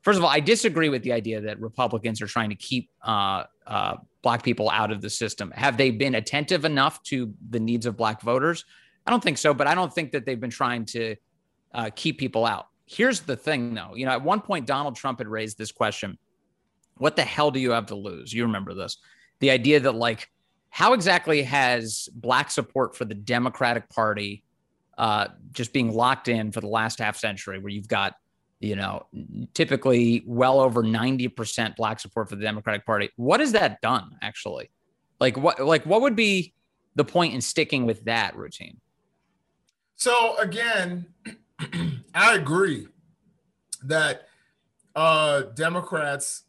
[0.01, 3.43] first of all, I disagree with the idea that Republicans are trying to keep uh,
[3.65, 5.51] uh, black people out of the system.
[5.51, 8.65] Have they been attentive enough to the needs of black voters?
[9.05, 11.15] I don't think so, but I don't think that they've been trying to
[11.73, 12.67] uh, keep people out.
[12.85, 13.95] Here's the thing, though.
[13.95, 16.17] You know, at one point, Donald Trump had raised this question:
[16.97, 18.97] "What the hell do you have to lose?" You remember this?
[19.39, 20.29] The idea that like,
[20.69, 24.43] how exactly has black support for the Democratic Party
[24.97, 28.15] uh, just being locked in for the last half century, where you've got
[28.63, 29.05] you know,
[29.53, 33.09] typically well over 90% black support for the Democratic Party.
[33.17, 34.71] What has that done actually?
[35.19, 36.53] Like what like what would be
[36.95, 38.79] the point in sticking with that routine?
[39.97, 41.07] So again,
[42.15, 42.87] I agree
[43.83, 44.29] that
[44.95, 46.43] uh, Democrats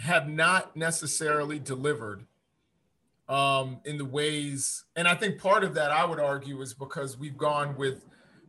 [0.00, 2.26] have not necessarily delivered
[3.28, 7.16] um, in the ways, and I think part of that I would argue is because
[7.16, 8.04] we've gone with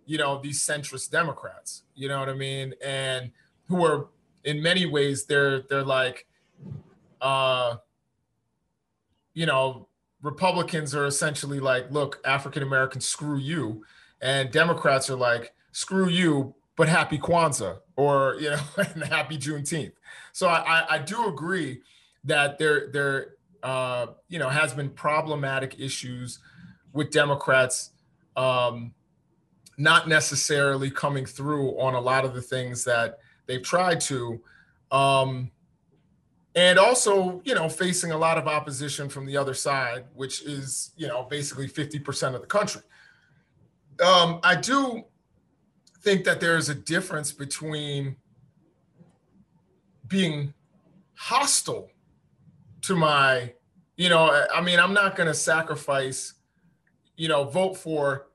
[0.06, 2.74] you know, these centrist Democrats, you know what I mean?
[2.84, 3.32] And
[3.68, 4.08] who are
[4.44, 6.26] in many ways they're they're like
[7.22, 7.76] uh
[9.34, 9.88] you know,
[10.22, 13.86] Republicans are essentially like, look, African Americans, screw you.
[14.22, 18.58] And Democrats are like, screw you, but happy Kwanzaa or, you know,
[19.06, 19.94] happy Juneteenth.
[20.34, 21.82] So I, I do agree
[22.24, 26.40] that there, there, uh, you know, has been problematic issues
[26.94, 27.92] with Democrats
[28.36, 28.94] um,
[29.78, 34.42] not necessarily coming through on a lot of the things that they've tried to.
[34.92, 35.52] Um,
[36.56, 40.92] and also, you know, facing a lot of opposition from the other side, which is,
[40.98, 42.82] you know, basically 50% of the country.
[44.06, 45.04] Um, I do
[46.02, 48.18] think that there is a difference between
[50.12, 50.54] being
[51.16, 51.90] hostile
[52.82, 53.54] to my,
[53.98, 56.36] you know, I mean, I'm not going to sacrifice,
[57.18, 58.28] you know, vote for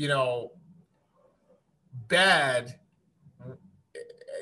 [0.00, 0.52] you know,
[2.08, 2.76] bad,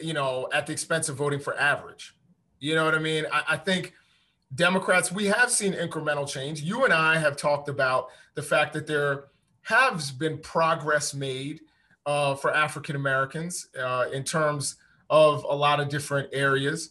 [0.01, 2.15] you know, at the expense of voting for average.
[2.61, 3.27] You know what I mean?
[3.33, 3.95] I, I think
[4.55, 6.63] Democrats, we have seen incremental change.
[6.63, 9.25] You and I have talked about the fact that there
[9.63, 11.63] has been progress made
[12.07, 14.77] uh, for African Americans uh, in terms
[15.11, 16.91] of a lot of different areas.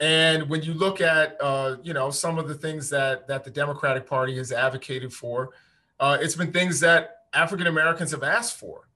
[0.00, 3.50] And when you look at, uh, you know, some of the things that that the
[3.50, 5.50] Democratic Party has advocated for,
[6.00, 8.88] uh, it's been things that African Americans have asked for.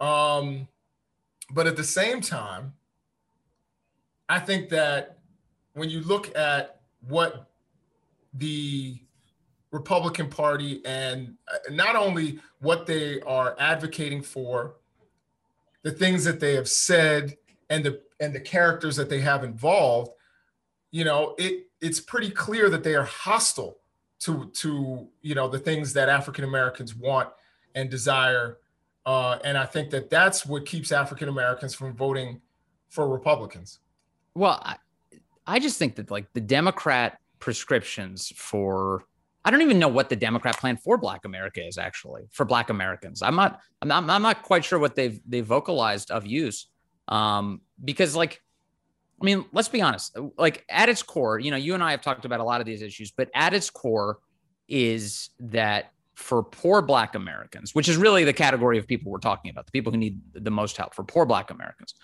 [0.00, 0.68] Um,
[1.52, 2.72] but at the same time,
[4.28, 5.18] I think that
[5.74, 7.50] when you look at what
[8.34, 8.98] the
[9.70, 14.76] Republican Party and uh, not only what they are advocating for,
[15.82, 17.36] the things that they have said
[17.72, 20.12] and the and the characters that they have involved,
[20.90, 23.78] you know, it it's pretty clear that they are hostile
[24.20, 27.30] to to you know the things that African Americans want
[27.74, 28.58] and desire.
[29.06, 32.40] Uh, and I think that that's what keeps African Americans from voting
[32.88, 33.80] for Republicans.
[34.34, 34.76] Well, I,
[35.46, 39.04] I just think that like the Democrat prescriptions for
[39.44, 42.68] I don't even know what the Democrat plan for Black America is actually for Black
[42.68, 43.22] Americans.
[43.22, 46.68] I'm not I'm not I'm not quite sure what they've they vocalized of use.
[47.08, 48.40] Um, because like
[49.20, 52.02] I mean, let's be honest, like at its core, you know, you and I have
[52.02, 54.18] talked about a lot of these issues, but at its core
[54.68, 59.50] is that for poor Black Americans, which is really the category of people we're talking
[59.50, 61.94] about, the people who need the most help for poor Black Americans.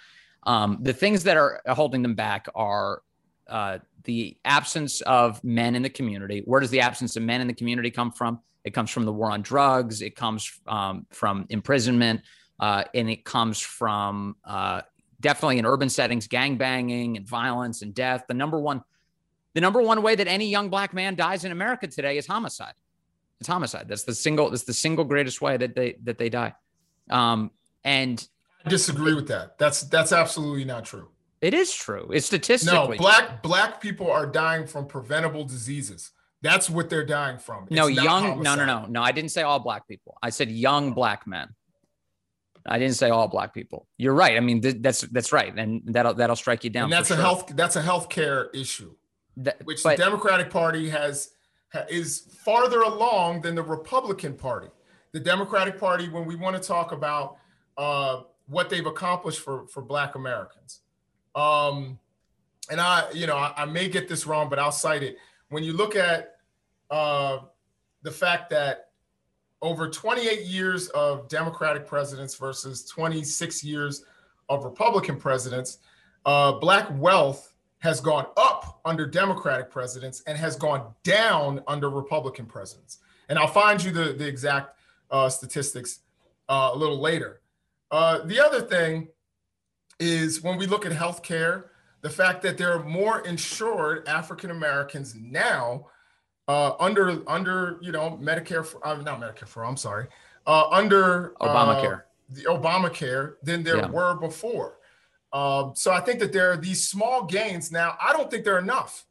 [0.45, 3.03] Um, the things that are holding them back are
[3.49, 6.43] uh, the absence of men in the community.
[6.45, 8.41] Where does the absence of men in the community come from?
[8.65, 10.03] It comes from the war on drugs.
[10.03, 12.23] It comes um, from imprisonment,
[12.61, 14.83] uh, and it comes from uh,
[15.21, 18.25] definitely in urban settings, gang banging and violence and death.
[18.29, 18.83] The number one,
[19.55, 22.75] the number one way that any young black man dies in America today is homicide.
[23.41, 23.87] It's homicide.
[23.89, 24.51] That's the single.
[24.51, 26.55] That's the single greatest way that they that they die.
[27.09, 27.53] Um,
[27.85, 28.27] and
[28.65, 29.59] I disagree with that.
[29.59, 31.09] That's that's absolutely not true.
[31.41, 32.11] It is true.
[32.13, 32.97] It's statistically.
[32.97, 36.11] No, black black people are dying from preventable diseases.
[36.43, 37.65] That's what they're dying from.
[37.65, 38.25] It's no, young.
[38.25, 38.45] Homicide.
[38.45, 39.03] No, no, no, no.
[39.03, 40.19] I didn't say all black people.
[40.23, 41.49] I said young black men.
[42.69, 43.87] I didn't say all black people.
[43.97, 44.37] You're right.
[44.37, 46.85] I mean, th- that's that's right, and that'll that'll strike you down.
[46.85, 47.23] And that's a sure.
[47.23, 48.95] health that's a healthcare issue,
[49.39, 51.31] that, which but, the Democratic Party has
[51.89, 54.69] is farther along than the Republican Party.
[55.13, 57.39] The Democratic Party, when we want to talk about
[57.77, 60.81] uh, what they've accomplished for for Black Americans,
[61.35, 61.99] um,
[62.71, 65.17] and I, you know, I, I, may get this wrong, but I'll cite it.
[65.49, 66.37] When you look at
[66.91, 67.39] uh,
[68.03, 68.88] the fact that
[69.63, 74.05] over 28 years of Democratic presidents versus 26 years
[74.49, 75.79] of Republican presidents,
[76.27, 82.47] uh, Black wealth has gone up under Democratic presidents and has gone down under Republican
[82.47, 82.99] presidents.
[83.29, 84.77] And I'll find you the, the exact
[85.11, 86.01] uh, statistics
[86.49, 87.41] uh, a little later.
[87.91, 89.09] Uh, the other thing
[90.01, 91.65] is when we look at healthcare,
[92.01, 95.87] the fact that there are more insured African Americans now
[96.49, 100.07] uh, under under you know Medicare for uh, not Medicare for I'm sorry
[100.47, 103.89] uh, under Obamacare the Obamacare than there yeah.
[103.91, 104.79] were before.
[105.33, 107.97] Um, so I think that there are these small gains now.
[108.03, 109.07] I don't think they're enough.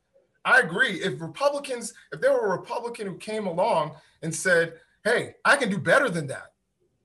[0.46, 1.02] I agree.
[1.02, 4.74] If Republicans, if there were a Republican who came along and said,
[5.04, 6.54] "Hey, I can do better than that,"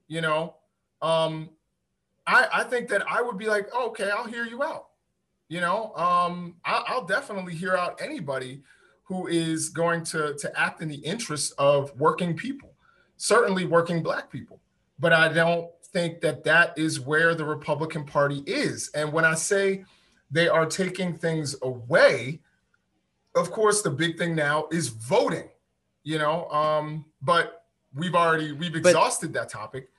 [0.07, 0.55] you know,
[1.01, 1.49] um,
[2.25, 4.87] I, I think that I would be like, oh, okay, I'll hear you out.
[5.49, 8.63] You know, um, I, I'll definitely hear out anybody
[9.03, 12.73] who is going to, to act in the interests of working people,
[13.17, 14.59] certainly working Black people.
[14.99, 18.89] But I don't think that that is where the Republican Party is.
[18.95, 19.85] And when I say
[20.31, 22.39] they are taking things away,
[23.35, 25.49] of course, the big thing now is voting,
[26.03, 29.89] you know, um, but we've already, we've exhausted but, that topic.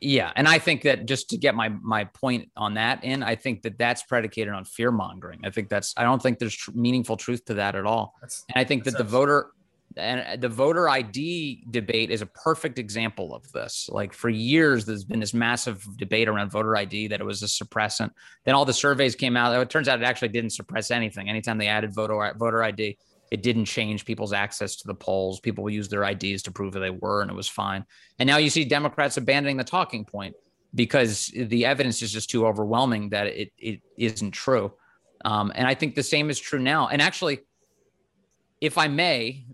[0.00, 3.36] Yeah, and I think that just to get my my point on that in, I
[3.36, 5.40] think that that's predicated on fear mongering.
[5.44, 8.14] I think that's I don't think there's tr- meaningful truth to that at all.
[8.20, 9.50] That's, and I think that uh, the voter
[9.96, 13.88] and the voter ID debate is a perfect example of this.
[13.90, 17.46] Like for years, there's been this massive debate around voter ID that it was a
[17.46, 18.10] suppressant.
[18.44, 19.58] Then all the surveys came out.
[19.60, 21.28] It turns out it actually didn't suppress anything.
[21.28, 22.98] Anytime they added voter voter ID,
[23.30, 25.40] it didn't change people's access to the polls.
[25.40, 27.84] People used their IDs to prove who they were, and it was fine.
[28.18, 30.34] And now you see Democrats abandoning the talking point
[30.74, 34.72] because the evidence is just too overwhelming that it, it isn't true.
[35.24, 36.88] Um, and I think the same is true now.
[36.88, 37.40] And actually,
[38.60, 39.44] if I may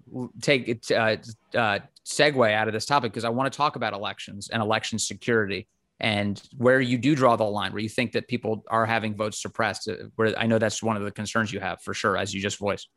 [0.41, 1.17] take it, uh,
[1.57, 4.99] uh, segue out of this topic, because I want to talk about elections and election
[4.99, 5.69] security
[6.01, 9.41] and where you do draw the line, where you think that people are having votes
[9.41, 12.35] suppressed, uh, where I know that's one of the concerns you have for sure, as
[12.35, 12.89] you just voiced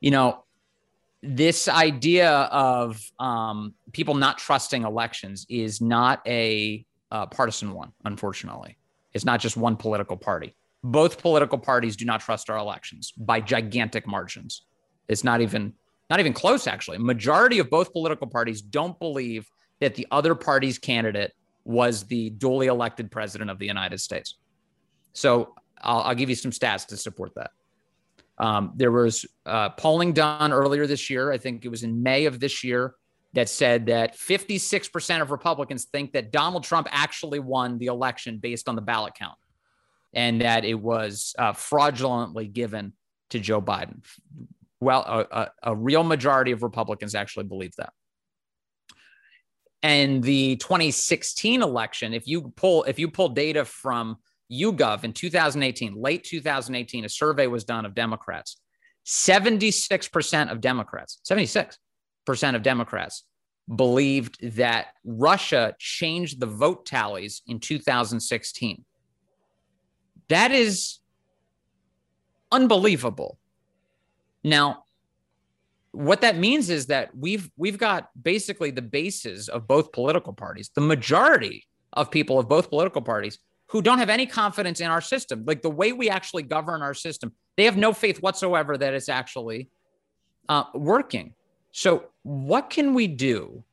[0.00, 0.44] you know,
[1.22, 8.78] this idea of um, people not trusting elections is not a uh, partisan one, unfortunately.
[9.12, 10.56] It's not just one political party.
[10.82, 14.62] Both political parties do not trust our elections by gigantic margins.
[15.08, 15.74] It's not even
[16.08, 16.98] not even close, actually.
[16.98, 19.48] Majority of both political parties don't believe
[19.80, 21.32] that the other party's candidate
[21.64, 24.36] was the duly elected president of the United States.
[25.12, 27.50] So I'll, I'll give you some stats to support that.
[28.40, 31.30] Um, there was uh, polling done earlier this year.
[31.30, 32.94] I think it was in May of this year
[33.34, 38.66] that said that 56% of Republicans think that Donald Trump actually won the election based
[38.66, 39.36] on the ballot count
[40.14, 42.94] and that it was uh, fraudulently given
[43.28, 44.02] to Joe Biden.
[44.80, 47.92] Well, a, a, a real majority of Republicans actually believe that.
[49.82, 54.16] And the 2016 election, if you pull if you pull data from
[54.50, 58.60] YouGov in 2018, late 2018, a survey was done of Democrats.
[59.06, 61.76] 76% of Democrats, 76%
[62.54, 63.24] of Democrats
[63.74, 68.84] believed that Russia changed the vote tallies in 2016.
[70.28, 70.98] That is
[72.50, 73.38] unbelievable.
[74.42, 74.84] Now,
[75.92, 80.70] what that means is that we've we've got basically the bases of both political parties.
[80.74, 83.38] The majority of people of both political parties
[83.70, 85.44] who don't have any confidence in our system.
[85.46, 89.08] Like the way we actually govern our system, they have no faith whatsoever that it's
[89.08, 89.68] actually
[90.48, 91.34] uh, working.
[91.70, 93.64] So What can we do,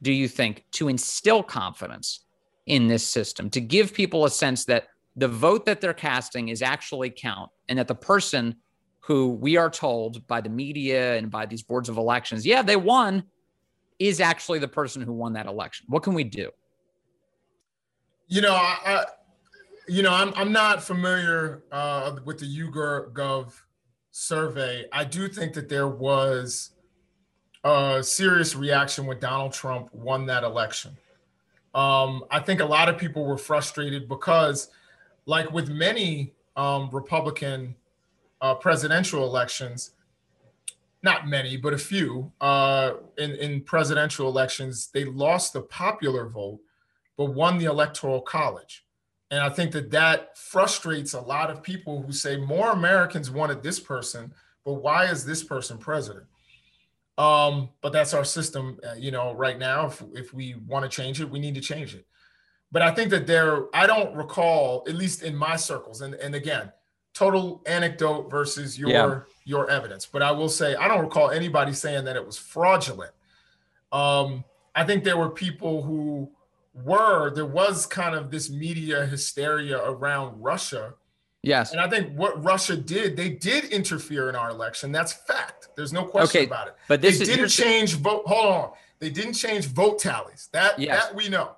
[0.00, 2.24] do you think, to instill confidence
[2.66, 6.62] in this system, to give people a sense that the vote that they're casting is
[6.62, 8.56] actually count and that the person
[9.00, 12.76] who we are told by the media and by these boards of elections, yeah, they
[12.76, 13.24] won,
[13.98, 15.86] is actually the person who won that election.
[15.88, 16.50] What can we do?
[18.28, 19.04] You know, I, I
[19.88, 23.52] you know, I'm I'm not familiar uh, with the YouGov
[24.10, 24.86] survey.
[24.92, 26.70] I do think that there was
[27.64, 30.96] a serious reaction when Donald Trump won that election.
[31.74, 34.68] Um, I think a lot of people were frustrated because,
[35.26, 37.74] like with many um, Republican
[38.40, 39.92] uh, presidential elections,
[41.02, 46.60] not many, but a few uh, in, in presidential elections, they lost the popular vote,
[47.16, 48.84] but won the electoral college.
[49.32, 53.62] And I think that that frustrates a lot of people who say more Americans wanted
[53.62, 54.30] this person,
[54.62, 56.26] but why is this person president?
[57.16, 59.86] Um, but that's our system, uh, you know, right now.
[59.86, 62.06] If, if we want to change it, we need to change it.
[62.70, 66.34] But I think that there, I don't recall, at least in my circles, and, and
[66.34, 66.70] again,
[67.14, 69.20] total anecdote versus your yeah.
[69.44, 70.04] your evidence.
[70.04, 73.12] But I will say I don't recall anybody saying that it was fraudulent.
[73.92, 76.30] Um, I think there were people who
[76.74, 80.94] were there was kind of this media hysteria around Russia.
[81.42, 81.72] Yes.
[81.72, 84.92] And I think what Russia did, they did interfere in our election.
[84.92, 85.68] That's fact.
[85.76, 86.76] There's no question okay, about it.
[86.88, 88.22] But this they didn't change vote.
[88.26, 88.70] Hold on.
[89.00, 90.48] They didn't change vote tallies.
[90.52, 91.06] That yes.
[91.06, 91.56] that we know.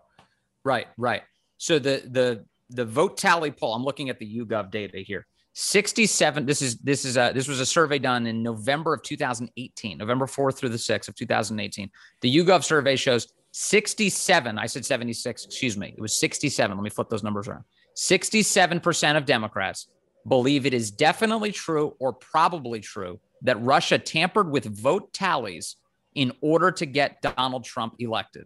[0.65, 1.23] Right, right.
[1.59, 5.27] So the the the vote tally poll, I'm looking at the YouGov data here.
[5.57, 9.97] 67 this is this is a this was a survey done in November of 2018
[9.97, 11.89] November 4th through the 6th of 2018
[12.23, 16.91] the YouGov survey shows 67 I said 76 excuse me it was 67 let me
[16.91, 17.63] flip those numbers around
[17.97, 19.87] 67% of Democrats
[20.27, 25.77] believe it is definitely true or probably true that Russia tampered with vote tallies
[26.17, 28.45] in order to get Donald Trump elected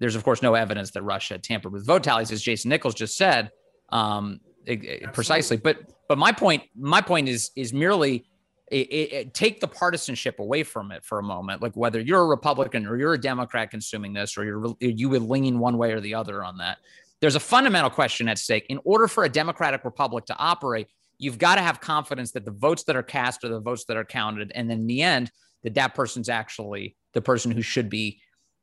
[0.00, 3.16] there's of course no evidence that Russia tampered with vote tallies as Jason Nichols just
[3.16, 3.50] said
[3.88, 4.40] um,
[5.12, 5.56] precisely.
[5.56, 5.78] But
[6.08, 8.26] but my point my point is is merely
[8.72, 11.60] it, it, take the partisanship away from it for a moment.
[11.60, 15.22] Like whether you're a Republican or you're a Democrat consuming this, or you're you would
[15.22, 16.78] lean one way or the other on that.
[17.20, 18.66] There's a fundamental question at stake.
[18.68, 22.50] In order for a democratic republic to operate, you've got to have confidence that the
[22.50, 25.30] votes that are cast are the votes that are counted, and then in the end,
[25.62, 28.20] that that person's actually the person who should be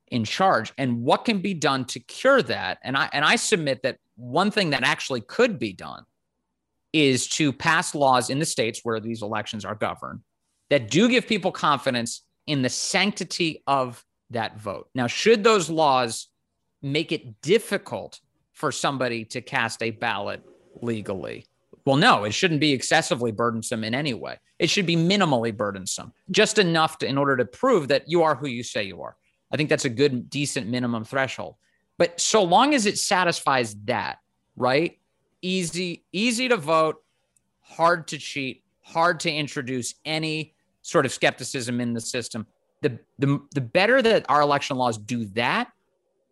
[0.08, 0.74] in charge.
[0.78, 2.80] And what can be done to cure that?
[2.84, 6.04] And I and I submit that one thing that actually could be done
[6.94, 10.22] is to pass laws in the states where these elections are governed
[10.70, 14.90] that do give people confidence in the sanctity of that vote.
[14.96, 16.28] Now, should those laws
[16.82, 18.20] make it difficult
[18.54, 20.44] for somebody to cast a ballot
[20.82, 21.46] legally?
[21.86, 24.38] Well, no, it shouldn't be excessively burdensome in any way.
[24.60, 28.36] It should be minimally burdensome, just enough to, in order to prove that you are
[28.36, 29.16] who you say you are.
[29.52, 31.56] I think that's a good, decent minimum threshold.
[31.98, 34.20] But so long as it satisfies that,
[34.56, 35.00] right?
[35.42, 37.04] Easy, easy to vote,
[37.62, 42.46] hard to cheat, hard to introduce any sort of skepticism in the system.
[42.82, 45.72] The, the, the better that our election laws do that,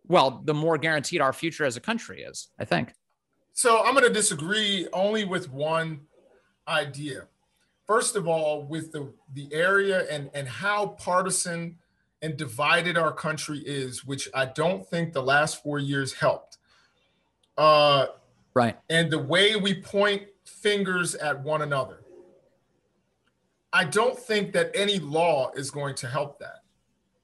[0.06, 2.94] well, the more guaranteed our future as a country is, I think.
[3.52, 6.00] So I'm going to disagree only with one
[6.66, 7.26] idea.
[7.86, 11.76] First of all, with the, the area and, and how partisan
[12.20, 16.58] and divided our country is, which I don't think the last four years helped.
[17.56, 18.06] Uh,
[18.54, 18.76] right.
[18.88, 22.00] And the way we point fingers at one another.
[23.72, 26.62] I don't think that any law is going to help that.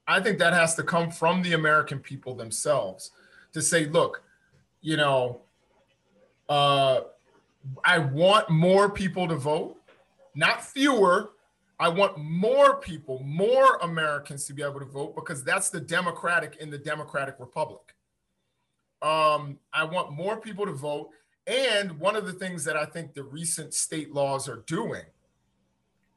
[0.07, 3.11] I think that has to come from the American people themselves
[3.53, 4.21] to say, look,
[4.81, 5.41] you know,
[6.47, 7.01] uh,
[7.83, 9.77] I want more people to vote,
[10.35, 11.31] not fewer,
[11.79, 16.57] I want more people, more Americans to be able to vote because that's the democratic
[16.57, 17.94] in the democratic republic.
[19.05, 21.11] Um, I want more people to vote.
[21.45, 25.03] And one of the things that I think the recent state laws are doing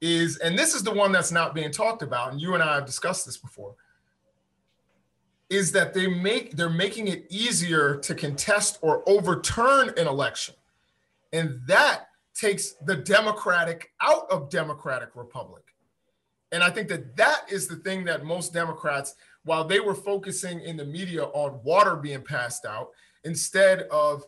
[0.01, 2.77] is, and this is the one that's not being talked about, and you and I
[2.77, 3.75] have discussed this before,
[5.51, 10.55] is that they make they're making it easier to contest or overturn an election.
[11.35, 15.65] And that takes the democratic out of democratic republic.
[16.53, 19.15] And I think that that is the thing that most Democrats,
[19.49, 22.91] while they were focusing in the media on water being passed out,
[23.25, 24.23] instead of,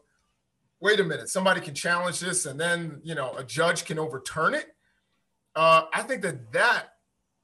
[0.80, 4.54] wait a minute, somebody can challenge this and then, you know, a judge can overturn
[4.54, 4.74] it.
[5.54, 6.94] Uh, I think that that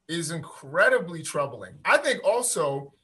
[0.08, 1.74] is incredibly troubling.
[1.84, 2.94] I think also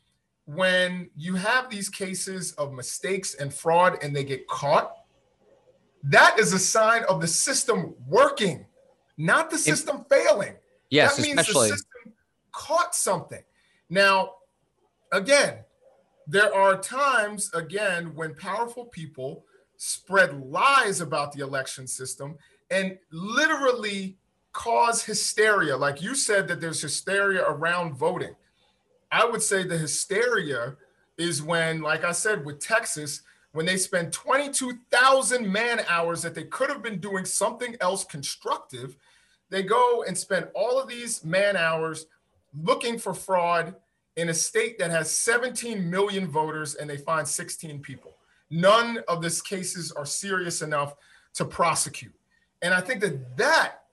[0.46, 4.94] when you have these cases of mistakes and fraud and they get caught,
[6.04, 8.64] that is a sign of the system working,
[9.18, 10.54] not the system if, failing.
[10.88, 11.70] Yes, that means especially.
[11.72, 12.12] the system
[12.52, 13.42] caught something.
[13.90, 14.30] Now,
[15.12, 15.58] again,
[16.26, 19.44] there are times, again, when powerful people
[19.76, 22.36] spread lies about the election system
[22.70, 24.16] and literally
[24.52, 25.76] cause hysteria.
[25.76, 28.34] Like you said, that there's hysteria around voting.
[29.10, 30.76] I would say the hysteria
[31.18, 36.44] is when, like I said, with Texas, when they spend 22,000 man hours that they
[36.44, 38.96] could have been doing something else constructive,
[39.50, 42.06] they go and spend all of these man hours
[42.54, 43.74] looking for fraud
[44.16, 48.16] in a state that has 17 million voters and they find 16 people.
[48.50, 50.94] None of these cases are serious enough
[51.34, 52.14] to prosecute.
[52.60, 53.84] And I think that that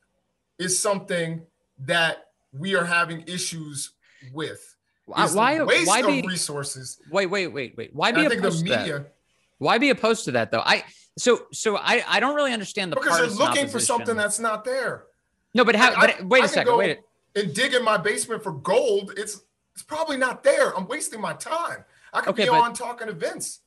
[0.58, 1.42] is something
[1.86, 3.92] that we are having issues
[4.34, 4.76] with.
[5.06, 7.00] Why, waste why of be, resources?
[7.10, 7.96] Wait, wait, wait, wait.
[7.96, 9.14] Why be I think opposed the to media that?
[9.58, 10.62] Why be opposed to that though?
[10.64, 10.84] I
[11.18, 14.64] so so I I don't really understand the because they're looking for something that's not
[14.64, 15.06] there.
[15.54, 15.94] no, but how?
[15.94, 16.78] I- but wait I a can second.
[16.78, 17.00] Wait.
[17.36, 19.14] and dig in my basement for gold.
[19.18, 19.42] It's
[19.80, 20.76] it's probably not there.
[20.76, 21.86] I'm wasting my time.
[22.12, 23.62] I could Okay, be on talking to Vince.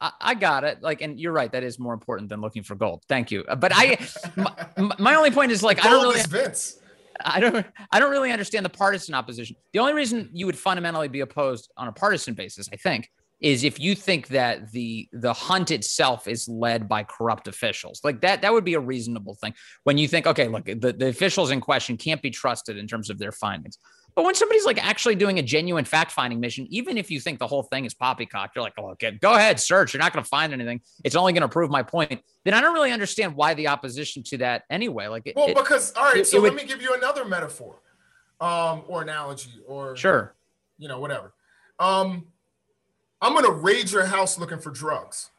[0.00, 0.80] I, I got it.
[0.80, 1.50] Like, and you're right.
[1.50, 3.02] That is more important than looking for gold.
[3.08, 3.42] Thank you.
[3.48, 3.98] Uh, But I,
[4.36, 6.78] my, my only point is like I don't really Vince.
[7.24, 9.56] I don't I don't really understand the partisan opposition.
[9.72, 13.64] The only reason you would fundamentally be opposed on a partisan basis, I think, is
[13.64, 18.02] if you think that the the hunt itself is led by corrupt officials.
[18.04, 19.54] Like that that would be a reasonable thing.
[19.82, 23.10] When you think, okay, look, the, the officials in question can't be trusted in terms
[23.10, 23.78] of their findings.
[24.14, 27.38] But when somebody's like actually doing a genuine fact finding mission, even if you think
[27.38, 29.92] the whole thing is poppycock, you're like, oh, okay, go ahead, search.
[29.94, 30.80] You're not going to find anything.
[31.04, 32.20] It's only going to prove my point.
[32.44, 35.06] Then I don't really understand why the opposition to that anyway.
[35.06, 36.94] Like, it, Well, it- because all right, it- so it would- let me give you
[36.94, 37.80] another metaphor,
[38.40, 40.34] um, or analogy, or sure,
[40.78, 41.34] you know, whatever.
[41.78, 42.26] Um,
[43.22, 45.30] I'm gonna raid your house looking for drugs.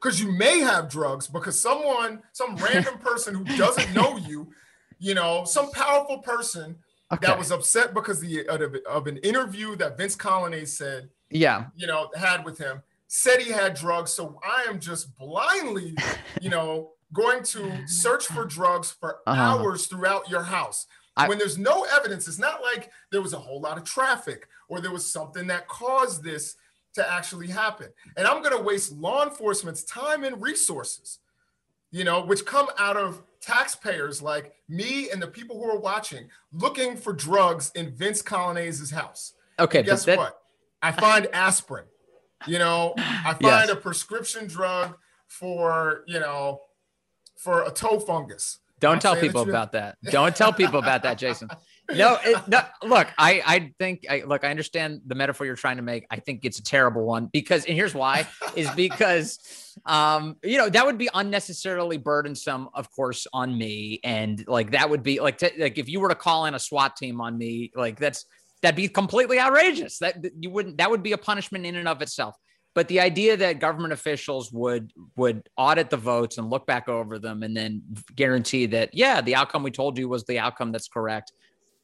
[0.00, 4.52] Because you may have drugs because someone, some random person who doesn't know you,
[4.98, 6.76] you know, some powerful person
[7.12, 11.66] okay, that was upset because the of, of an interview that Vince Coglianese said, yeah,
[11.76, 14.12] you know, had with him, said he had drugs.
[14.12, 15.94] So I am just blindly,
[16.40, 19.40] you know, going to search for drugs for Uh-huh.
[19.40, 20.86] hours throughout your house.
[21.16, 24.48] I- when there's no evidence, it's not like there was a whole lot of traffic
[24.68, 26.56] or there was something that caused this
[26.94, 27.88] to actually happen.
[28.16, 31.18] And I'm going to waste law enforcement's time and resources,
[31.92, 36.28] you know, which come out of taxpayers like me and the people who are watching
[36.52, 39.34] looking for drugs in Vince Coglianese's house.
[39.58, 39.78] okay.
[39.80, 40.38] And guess that, what?
[40.82, 41.84] I find aspirin.
[42.46, 43.70] You know, I find Yes.
[43.70, 44.96] a prescription drug
[45.28, 46.60] for, you know,
[47.36, 48.58] for a toe fungus.
[48.80, 49.96] Don't Not tell saying that people about that.
[50.04, 51.48] Don't tell people about that, Jason.
[51.90, 55.76] No, it, no look, I, I think, I, look, I understand the metaphor you're trying
[55.76, 56.06] to make.
[56.10, 59.38] I think it's a terrible one because, and here's why, is because,
[59.84, 64.88] um, you know, that would be unnecessarily burdensome, of course, on me, and like that
[64.88, 67.36] would be like, t- like if you were to call in a SWAT team on
[67.36, 68.26] me, like that's
[68.62, 69.98] that'd be completely outrageous.
[69.98, 72.36] That that you wouldn't, that would be a punishment in and of itself.
[72.74, 77.18] But the idea that government officials would would audit the votes and look back over
[77.18, 77.82] them and then
[78.14, 81.32] guarantee that yeah, the outcome we told you was the outcome that's correct,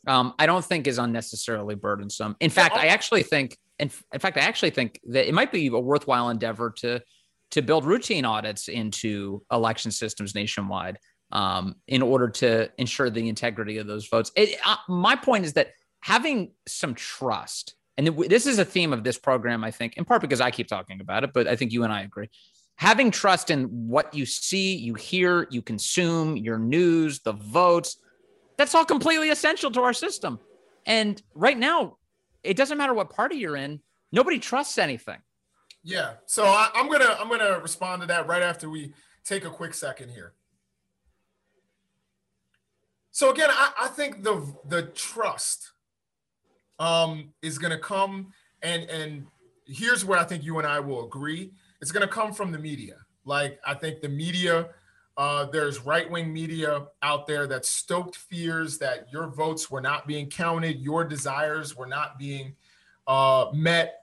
[0.09, 2.35] um, I don't think is unnecessarily burdensome.
[2.41, 5.69] In fact, I actually think, in, in fact, I actually think that it might be
[5.69, 7.01] a worthwhile endeavor to
[7.51, 10.99] to build routine audits into election systems nationwide
[11.33, 14.31] um, in order to ensure the integrity of those votes.
[14.37, 19.03] It, uh, my point is that having some trust, and this is a theme of
[19.03, 21.73] this program, I think, in part because I keep talking about it, but I think
[21.73, 22.29] you and I agree.
[22.77, 27.97] Having trust in what you see, you hear, you consume, your news, the votes,
[28.59, 30.39] that's all completely essential to our system.
[30.85, 31.97] And right now,
[32.43, 33.81] it doesn't matter what party you're in,
[34.13, 35.19] nobody trusts anything.
[35.83, 36.15] Yeah.
[36.27, 38.93] So I, I'm gonna I'm gonna respond to that right after we
[39.25, 40.35] take a quick second here.
[43.13, 45.73] So again, I, I think the the trust
[46.79, 48.33] um, is gonna come
[48.63, 49.27] and and
[49.67, 51.53] here's where I think you and I will agree.
[51.81, 52.97] It's gonna come from the media.
[53.25, 54.69] Like I think the media,
[55.19, 60.07] uh, there's right wing media out there that stoked fears that your votes were not
[60.07, 62.55] being counted, your desires were not being
[63.09, 64.03] uh, met,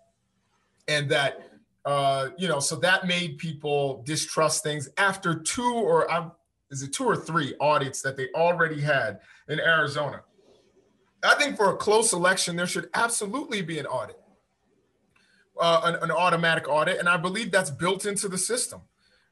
[0.89, 1.49] and that
[1.85, 6.31] uh, you know, so that made people distrust things after two or um,
[6.69, 10.21] is it two or three audits that they already had in Arizona.
[11.23, 14.19] I think for a close election, there should absolutely be an audit,
[15.61, 18.81] uh, an, an automatic audit, and I believe that's built into the system.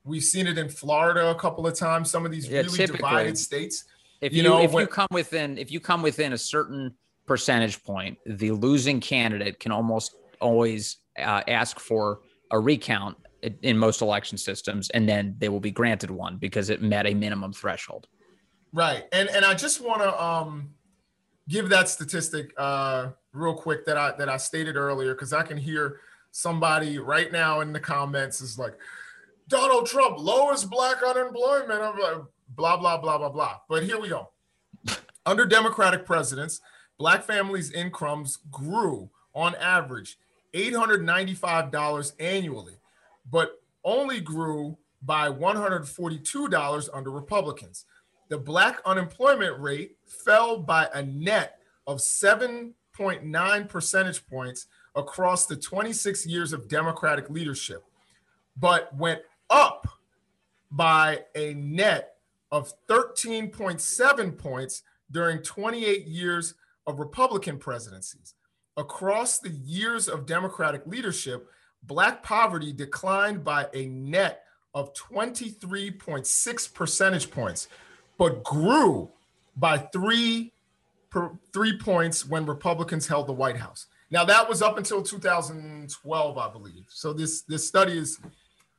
[0.05, 2.11] We've seen it in Florida a couple of times.
[2.11, 3.85] Some of these Yeah, really divided states.
[4.21, 6.93] If You you, know, if when- you come within if you come within a certain
[7.25, 12.19] percentage point, the losing candidate can almost always uh, ask for
[12.51, 13.17] a recount
[13.61, 17.13] in- most election systems, and then they will be granted one because it met a
[17.13, 18.07] minimum threshold.
[18.73, 19.05] Right.
[19.13, 20.73] And and I just want to um
[21.47, 25.57] give that statistic uh, real quick that I that I stated earlier because I can
[25.57, 25.99] hear
[26.31, 28.73] somebody right now in the comments is like,
[29.47, 31.81] Donald Trump lowers black unemployment.
[31.81, 33.57] I'm like, blah blah blah blah blah.
[33.67, 34.29] But here we go.
[35.25, 36.61] Under Democratic presidents,
[36.97, 40.17] black families' incomes grew on average
[40.53, 42.77] $895 annually,
[43.29, 47.85] but only grew by $142 under Republicans.
[48.29, 56.25] The black unemployment rate fell by a net of 7.9 percentage points across the 26
[56.25, 57.83] years of Democratic leadership,
[58.57, 59.87] but went up
[60.71, 62.15] by a net
[62.51, 66.55] of 13.7 points during 28 years
[66.87, 68.35] of Republican presidencies.
[68.75, 71.47] Across the years of Democratic leadership,
[71.85, 77.67] Black poverty declined by a net of 23.6 percentage points,
[78.17, 79.11] but grew
[79.57, 80.53] by three,
[81.51, 83.87] three points when Republicans held the White House.
[84.11, 86.85] Now that was up until 2012, I believe.
[86.87, 88.19] So this this study is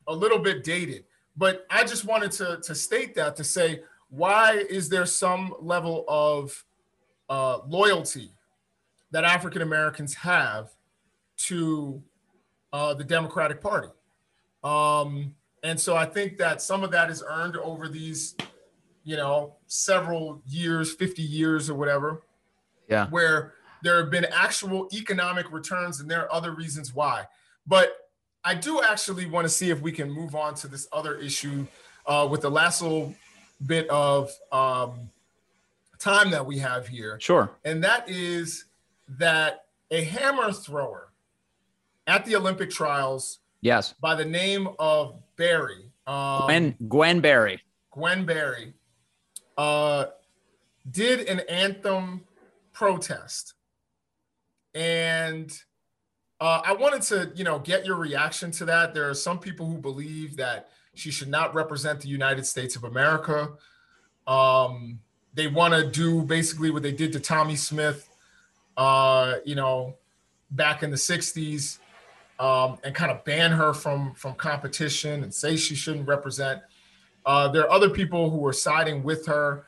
[0.07, 1.05] a little bit dated,
[1.37, 6.05] but I just wanted to to state that to say why is there some level
[6.09, 6.65] of
[7.29, 8.31] uh, loyalty
[9.11, 10.71] that African Americans have
[11.37, 12.03] to
[12.73, 13.89] uh, the Democratic Party.
[14.65, 18.35] Um, and so I think that some of that is earned over these,
[19.05, 22.23] you know, several years, 50 years or whatever.
[22.89, 23.07] Yeah.
[23.11, 27.27] Where there have been actual economic returns and there are other reasons why.
[27.67, 28.04] But
[28.45, 31.67] I do actually want to see if we can move on to this other issue
[32.07, 33.15] uh, with the last little
[33.65, 35.11] bit of um,
[35.99, 37.19] time that we have here.
[37.21, 37.51] Sure.
[37.65, 38.67] And that is
[39.09, 41.09] that a hammer thrower
[42.07, 43.39] at the Olympic trials.
[43.63, 43.95] Yes.
[44.01, 45.91] By the name of Barry.
[46.07, 47.63] Um, Gwen, Gwen Berry.
[47.93, 48.75] Gwen Berry
[49.57, 50.07] uh,
[50.91, 52.25] did an anthem
[52.73, 53.55] protest.
[54.75, 55.57] And
[56.41, 58.95] uh, I wanted to, you know, get your reaction to that.
[58.95, 62.85] There are some people who believe that she should not represent the United States of
[62.85, 63.51] America.
[64.27, 65.01] Um,
[65.35, 68.09] they want to do basically what they did to Tommie Smith,
[68.77, 69.95] uh, you know,
[70.53, 71.79] back in the '60s,
[72.39, 76.63] um, and kind of ban her from from competition and say she shouldn't represent.
[77.27, 79.67] Uh, there are other people who are siding with her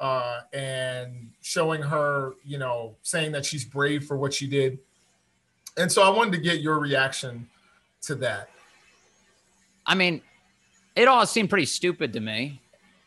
[0.00, 4.78] uh, and showing her, you know, saying that she's brave for what she did.
[5.76, 7.48] And so I wanted to get your reaction
[8.02, 8.48] to that.
[9.84, 10.22] I mean,
[10.94, 12.60] it all seemed pretty stupid to me.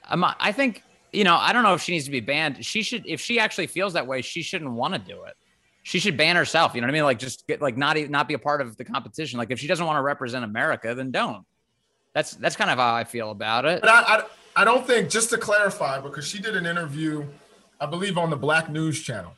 [0.08, 2.64] Um, I think you know, I don't know if she needs to be banned.
[2.64, 5.36] She should, if she actually feels that way, she shouldn't want to do it.
[5.84, 6.76] She should ban herself.
[6.76, 7.04] You know what I mean?
[7.04, 9.40] Like just get like not not be a part of the competition.
[9.40, 11.46] Like if she doesn't want to represent America, then don't.
[12.14, 13.82] That's that's kind of how I feel about it.
[13.82, 14.24] But I, I,
[14.58, 17.26] I don't think just to clarify because she did an interview,
[17.80, 19.34] I believe on the Black News Channel.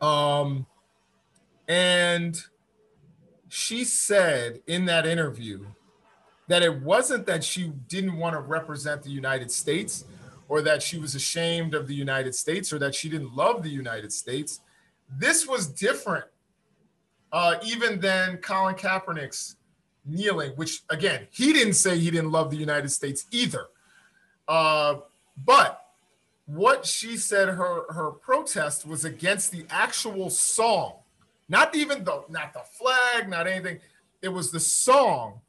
[0.00, 0.66] Um,
[1.70, 2.42] and
[3.48, 5.64] she said in that interview
[6.48, 10.04] that it wasn't that she didn't want to represent the United States
[10.48, 13.70] or that she was ashamed of the United States or that she didn't love the
[13.70, 14.62] United States.
[15.16, 16.24] This was different,
[17.30, 19.54] uh, even than Colin Kaepernick's
[20.04, 23.66] kneeling, which again, he didn't say he didn't love the United States either.
[24.48, 24.96] Uh,
[25.36, 25.80] but
[26.46, 30.94] what she said her her protest was against the actual song,
[31.50, 33.80] not even the not the flag, not anything.
[34.22, 35.40] It was the song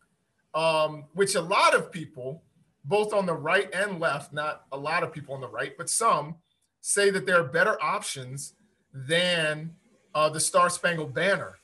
[0.54, 2.44] um, which a lot of people,
[2.84, 5.90] both on the right and left, not a lot of people on the right, but
[5.90, 6.36] some
[6.82, 8.54] say that there are better options
[8.94, 9.72] than
[10.14, 11.58] uh, the Star Spangled Banner,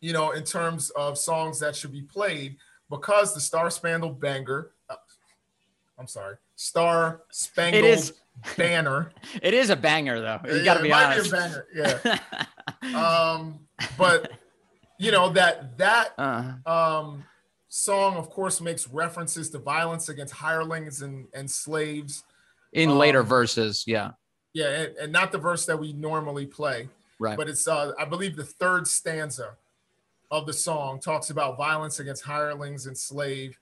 [0.00, 2.56] you know, in terms of songs that should be played
[2.90, 4.96] because the Star Spangled Banger, uh,
[5.98, 8.14] I'm sorry, Star Spangled it is,
[8.56, 9.12] Banner.
[9.42, 10.40] It is a banger, though.
[10.46, 11.30] You yeah, got to be honest.
[11.30, 12.18] Be a banger, yeah.
[12.94, 13.60] um,
[13.98, 14.32] but
[14.98, 17.00] you know that that uh-huh.
[17.00, 17.24] um,
[17.68, 22.24] song, of course, makes references to violence against hirelings and, and slaves.
[22.72, 24.12] In um, later verses, yeah.
[24.52, 26.88] Yeah, and, and, not the verse that we normally play.
[27.18, 27.36] Right.
[27.36, 29.56] But it's, uh, I believe, the third stanza
[30.30, 33.58] of the song talks about violence against hirelings and slave.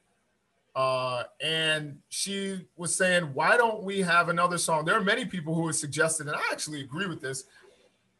[0.77, 4.85] Uh, and she was saying, why don't we have another song?
[4.85, 7.45] There are many people who have suggested, and I actually agree with this,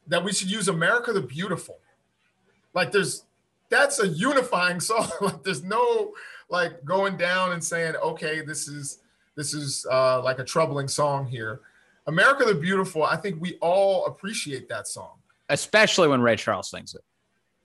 [0.07, 1.79] that we should use America the Beautiful.
[2.75, 3.25] Like there's
[3.71, 5.09] that's a unifying song.
[5.21, 6.13] like there's no
[6.49, 9.01] like going down and saying, okay, this is
[9.37, 11.61] this is uh, like a troubling song here.
[12.07, 15.13] America the Beautiful, I think we all appreciate that song.
[15.49, 17.03] Especially when Ray Charles sings it.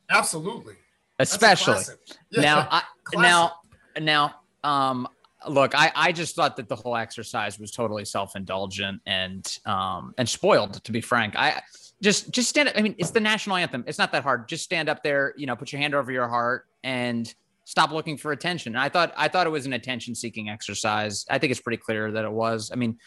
[0.09, 0.75] Absolutely.
[1.19, 1.83] Especially.
[2.31, 2.41] Yeah.
[2.41, 2.83] Now I,
[3.15, 3.53] now
[3.99, 5.07] now um
[5.47, 10.27] look, I, I just thought that the whole exercise was totally self-indulgent and um and
[10.27, 11.35] spoiled, to be frank.
[11.35, 11.61] I
[12.01, 12.77] just just stand up.
[12.77, 13.83] I mean, it's the national anthem.
[13.87, 14.47] It's not that hard.
[14.47, 17.33] Just stand up there, you know, put your hand over your heart and
[17.65, 18.75] stop looking for attention.
[18.75, 21.25] And I thought I thought it was an attention-seeking exercise.
[21.29, 22.71] I think it's pretty clear that it was.
[22.71, 22.97] I mean,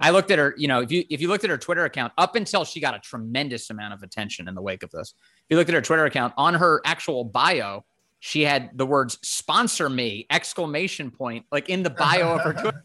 [0.00, 2.12] I looked at her, you know, if you if you looked at her Twitter account
[2.16, 5.14] up until she got a tremendous amount of attention in the wake of this.
[5.18, 7.84] If you looked at her Twitter account on her actual bio,
[8.20, 12.84] she had the words sponsor me exclamation point like in the bio of her Twitter.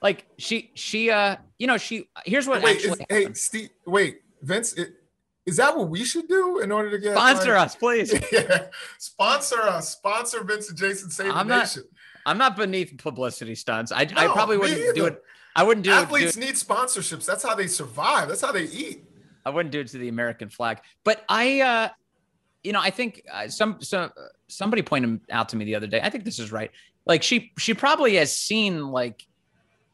[0.00, 4.21] Like she she uh you know she here's what wait, actually is, hey Steve wait
[4.42, 4.94] Vince it,
[5.46, 8.12] is that what we should do in order to get sponsor like, us please.
[8.32, 8.66] Yeah.
[8.98, 9.90] Sponsor us.
[9.90, 11.84] Sponsor Vince and Jason save I'm the not, nation.
[12.26, 13.90] I'm not beneath publicity stunts.
[13.90, 15.22] I, no, I probably wouldn't do it.
[15.54, 17.26] I wouldn't do athletes it, do need sponsorships.
[17.26, 18.28] That's how they survive.
[18.28, 19.04] That's how they eat.
[19.44, 20.80] I wouldn't do it to the American flag.
[21.04, 21.88] But I uh
[22.62, 24.10] you know I think uh, some some
[24.48, 26.00] somebody pointed out to me the other day.
[26.00, 26.70] I think this is right.
[27.06, 29.26] Like she she probably has seen like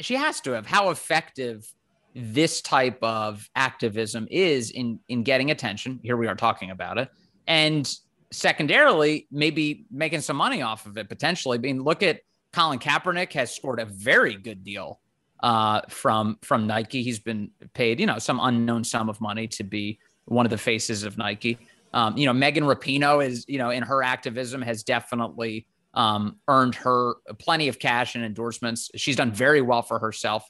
[0.01, 1.67] she has to have how effective
[2.15, 6.01] this type of activism is in in getting attention.
[6.03, 7.09] Here we are talking about it.
[7.47, 7.91] And
[8.31, 11.59] secondarily, maybe making some money off of it potentially.
[11.59, 12.21] I mean, look at
[12.53, 15.01] Colin Kaepernick has scored a very good deal
[15.41, 17.03] uh, from from Nike.
[17.03, 20.59] He's been paid, you know, some unknown sum of money to be one of the
[20.59, 21.59] faces of Nike.
[21.95, 26.75] Um, you know, Megan Rapinoe is, you know, in her activism has definitely um, earned
[26.75, 28.91] her plenty of cash and endorsements.
[28.95, 30.49] She's done very well for herself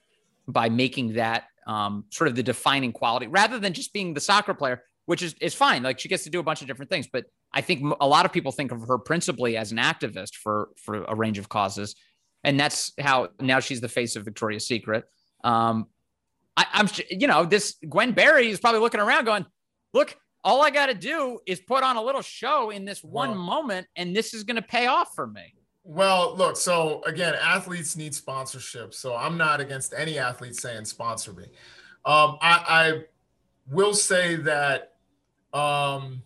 [0.49, 4.55] by making that um, sort of the defining quality rather than just being the soccer
[4.55, 5.82] player, which is, is fine.
[5.82, 7.07] Like she gets to do a bunch of different things.
[7.07, 10.70] But I think a lot of people think of her principally as an activist for,
[10.76, 11.94] for a range of causes.
[12.44, 15.05] And that's how now she's the face of Victoria's Secret.
[15.44, 15.86] Um,
[16.57, 19.46] I, I'm, you know, this Gwen Berry is probably looking around going,
[19.92, 23.36] look, all I got to do is put on a little show in this one
[23.36, 25.55] moment, and this is going to pay off for me.
[25.91, 28.93] Well, look, so again, athletes need sponsorship.
[28.93, 31.45] So I'm not against any athlete saying sponsor me.
[32.05, 33.05] Um, I, I
[33.70, 34.97] will say that,
[35.55, 36.22] um,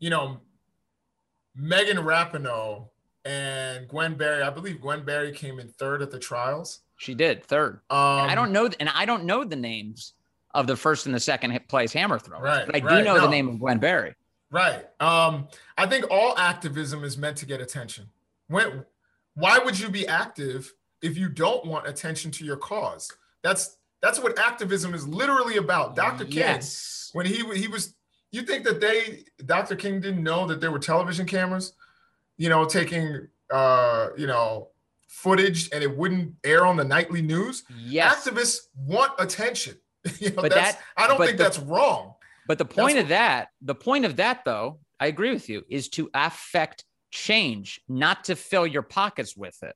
[0.00, 0.40] you know,
[1.54, 2.88] Megan Rapinoe
[3.24, 6.80] and Gwen Berry, I believe Gwen Berry came in third at the trials.
[6.96, 7.74] She did third.
[7.88, 10.14] Um, I don't know, and I don't know the names
[10.54, 12.40] of the first and the second place hammer throw.
[12.40, 12.66] Right.
[12.66, 13.20] But I right, do know no.
[13.20, 14.16] the name of Gwen Berry.
[14.50, 14.84] Right.
[14.98, 15.46] Um,
[15.78, 18.08] I think all activism is meant to get attention.
[18.48, 18.84] When,
[19.34, 20.72] why would you be active
[21.02, 23.10] if you don't want attention to your cause?
[23.42, 25.96] That's that's what activism is literally about.
[25.96, 26.24] Dr.
[26.24, 27.10] King, yes.
[27.12, 27.94] when he he was,
[28.30, 29.74] you think that they, Dr.
[29.74, 31.72] King didn't know that there were television cameras,
[32.36, 34.68] you know, taking, uh, you know,
[35.08, 37.64] footage and it wouldn't air on the nightly news.
[37.78, 38.26] Yes.
[38.26, 39.76] Activists want attention.
[40.20, 42.14] you know, but that I don't think the, that's wrong.
[42.46, 45.64] But the point that's of that, the point of that though, I agree with you,
[45.68, 49.74] is to affect change, not to fill your pockets with it.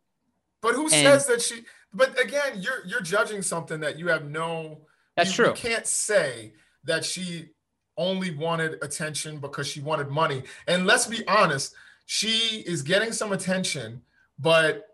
[0.62, 4.24] But who and, says that she but again, you're you're judging something that you have
[4.24, 4.82] no
[5.16, 5.46] That's you, true.
[5.48, 6.52] You can't say
[6.84, 7.50] that she
[7.96, 10.42] only wanted attention because she wanted money.
[10.66, 11.74] And let's be honest,
[12.06, 14.02] she is getting some attention,
[14.38, 14.86] but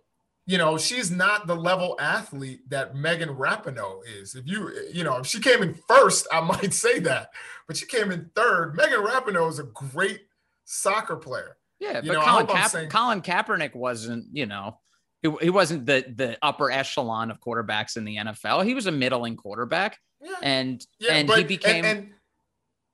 [0.48, 4.36] you know, she's not the level athlete that Megan Rapinoe is.
[4.36, 7.30] If you, you know, if she came in first, I might say that,
[7.66, 8.76] but she came in third.
[8.76, 10.22] Megan Rapinoe is a great
[10.64, 11.56] soccer player.
[11.78, 14.78] Yeah, you but know, Colin, Ka- saying- Colin Kaepernick wasn't, you know,
[15.22, 18.64] he, he wasn't the the upper echelon of quarterbacks in the NFL.
[18.64, 20.34] He was a middling quarterback, yeah.
[20.42, 21.84] and yeah, and but, he became.
[21.84, 22.10] And, and,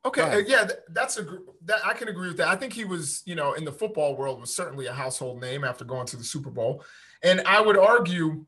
[0.05, 1.25] okay, yeah, that's a
[1.65, 2.49] that I can agree with that.
[2.49, 5.65] I think he was, you know, in the football world was certainly a household name
[5.65, 6.85] after going to the Super Bowl.
[7.23, 8.47] And I would argue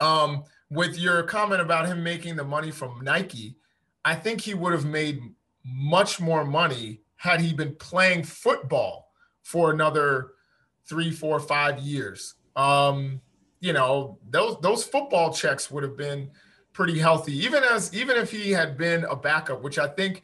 [0.00, 3.56] um, with your comment about him making the money from Nike,
[4.04, 5.20] I think he would have made
[5.64, 9.09] much more money had he been playing football
[9.42, 10.32] for another
[10.86, 12.34] three, four, five years.
[12.56, 13.20] Um,
[13.60, 16.30] you know, those those football checks would have been
[16.72, 20.22] pretty healthy, even as even if he had been a backup, which I think,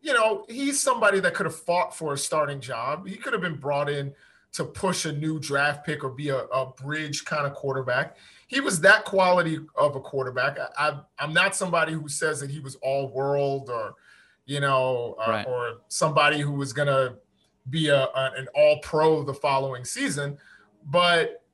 [0.00, 3.06] you know, he's somebody that could have fought for a starting job.
[3.06, 4.12] He could have been brought in
[4.52, 8.16] to push a new draft pick or be a, a bridge kind of quarterback.
[8.48, 10.58] He was that quality of a quarterback.
[10.78, 13.94] I, I, am not somebody who says that he was all world or,
[14.44, 15.46] you know, uh, right.
[15.46, 17.14] or somebody who was going to
[17.70, 20.38] be a, a, an all pro the following season.
[20.86, 21.44] But,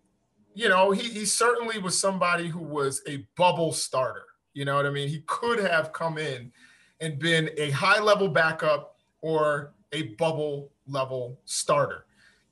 [0.55, 4.25] you know, he, he certainly was somebody who was a bubble starter.
[4.55, 5.09] You know what I mean?
[5.09, 6.53] He could have come in
[7.01, 12.07] and been a high level backup or a bubble level starter.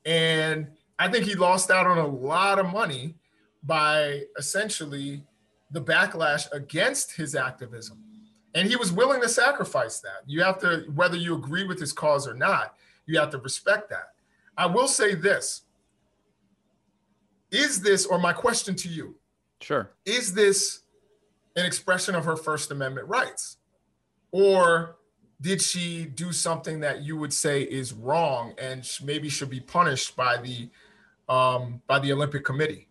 [0.05, 0.67] And
[0.99, 3.15] I think he lost out on a lot of money
[3.63, 5.23] by essentially
[5.71, 8.03] the backlash against his activism.
[8.55, 10.23] And he was willing to sacrifice that.
[10.25, 12.75] You have to, whether you agree with his cause or not,
[13.07, 14.13] you have to respect that.
[14.57, 15.63] I will say this
[17.51, 19.15] is this, or my question to you,
[19.61, 20.81] sure, is this
[21.55, 23.57] an expression of her First Amendment rights?
[24.31, 24.97] Or
[25.39, 30.15] did she do something that you would say is wrong and maybe should be punished
[30.15, 30.69] by the
[31.29, 32.89] um, by the Olympic Committee?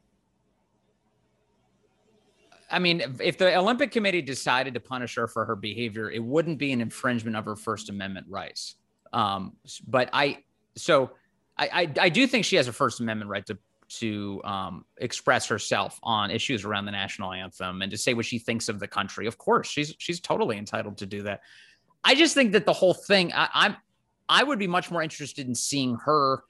[2.71, 6.59] I mean, if the Olympic Committee decided to punish her for her behavior, it wouldn't
[6.59, 8.77] be an infringement of her First Amendment rights.
[9.13, 10.39] Um, but I,
[10.77, 11.11] so
[11.57, 15.47] I, I, I, do think she has a First Amendment right to to um, express
[15.47, 18.89] herself on issues around the national anthem and to say what she thinks of the
[18.89, 19.27] country.
[19.27, 21.43] Of course, she's she's totally entitled to do that.
[22.05, 23.77] I just think that the whole thing, I, I'm,
[24.29, 26.45] I would be much more interested in seeing her.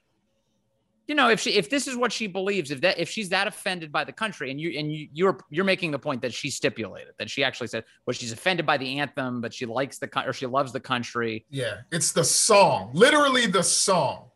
[1.07, 3.47] You know, if she if this is what she believes, if that if she's that
[3.47, 6.49] offended by the country, and you and you you're you're making the point that she
[6.49, 10.09] stipulated that she actually said, well, she's offended by the anthem, but she likes the
[10.25, 11.45] or she loves the country.
[11.49, 14.31] Yeah, it's the song, literally the song.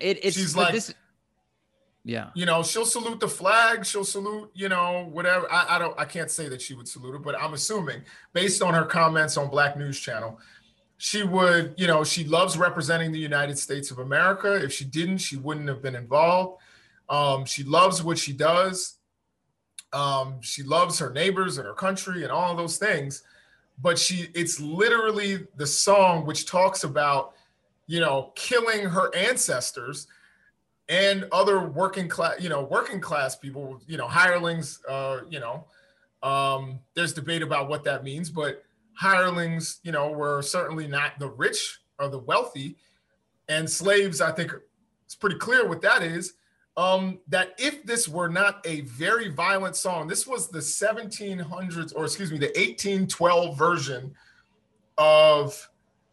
[0.00, 0.92] It, it's she's like this,
[2.08, 2.30] yeah.
[2.34, 3.84] You know, she'll salute the flag.
[3.84, 5.50] She'll salute, you know, whatever.
[5.52, 8.00] I, I don't, I can't say that she would salute it, but I'm assuming
[8.32, 10.40] based on her comments on Black News Channel,
[10.98, 14.54] she would, you know, she loves representing the United States of America.
[14.54, 16.60] If she didn't, she wouldn't have been involved.
[17.08, 18.96] Um, she loves what she does.
[19.92, 23.22] Um, she loves her neighbors and her country and all those things.
[23.80, 27.34] But she, it's literally the song which talks about,
[27.86, 30.08] you know, killing her ancestors
[30.88, 35.64] and other working class, you know, working class people, you know, hirelings, uh, you know,
[36.24, 38.64] um, there's debate about what that means, but
[38.98, 42.76] hirelings, you know, were certainly not the rich or the wealthy.
[43.48, 44.52] And slaves, I think
[45.06, 46.34] it's pretty clear what that is.
[46.76, 52.04] Um, that if this were not a very violent song, this was the 1700s, or
[52.04, 54.14] excuse me, the 1812 version
[54.96, 55.68] of,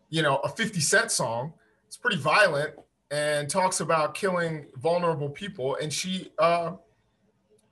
[0.09, 1.53] you know, a 50 Cent song.
[1.87, 2.75] It's pretty violent
[3.09, 6.73] and talks about killing vulnerable people, and she uh,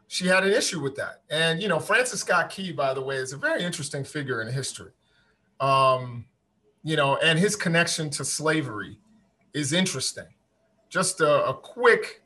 [0.07, 1.21] she had an issue with that.
[1.29, 4.53] And you know, Francis Scott Key, by the way, is a very interesting figure in
[4.53, 4.91] history.
[5.63, 6.25] Um,
[6.83, 8.99] you know, and his connection to slavery
[9.53, 10.27] is interesting.
[10.89, 12.21] Just a, a quick,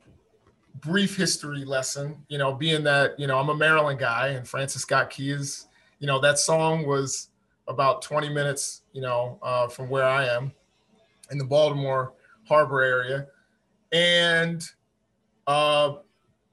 [0.80, 2.24] brief history lesson.
[2.28, 5.68] You know, being that you know I'm a Maryland guy, and Francis Scott Key is,
[6.00, 7.28] you know, that song was
[7.68, 10.52] about 20 minutes, you know, uh, from where I am
[11.30, 12.14] in the Baltimore
[12.48, 13.28] Harbor area,
[13.92, 14.68] and
[15.46, 15.96] uh,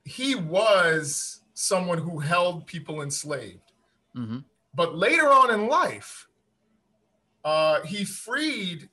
[0.04, 3.72] he was someone who held people enslaved.
[4.16, 4.40] Mm-hmm.
[4.76, 6.28] But later on in life,
[7.46, 8.90] uh, he freed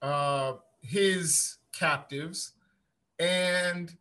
[0.00, 2.54] uh, his captives
[3.18, 3.94] and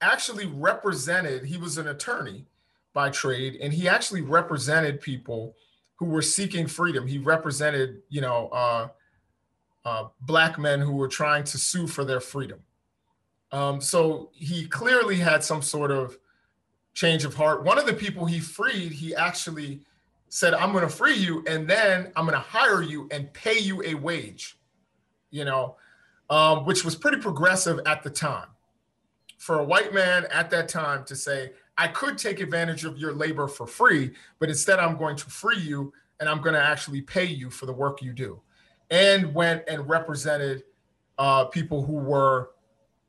[0.00, 2.46] actually represented, he was an attorney
[2.94, 5.54] by trade, and he actually represented people
[5.96, 7.06] who were seeking freedom.
[7.06, 8.88] He represented, you know, uh,
[9.84, 12.60] uh, black men who were trying to sue for their freedom.
[13.52, 16.18] Um, so he clearly had some sort of
[16.94, 17.64] change of heart.
[17.64, 19.82] One of the people he freed, he actually
[20.30, 23.58] said, I'm going to free you and then I'm going to hire you and pay
[23.58, 24.58] you a wage,
[25.30, 25.76] you know,
[26.30, 28.46] um, which was pretty progressive at the time.
[29.38, 33.12] For a white man at that time to say, I could take advantage of your
[33.12, 37.02] labor for free, but instead I'm going to free you and I'm going to actually
[37.02, 38.40] pay you for the work you do
[38.90, 40.62] and went and represented
[41.18, 42.50] uh, people who were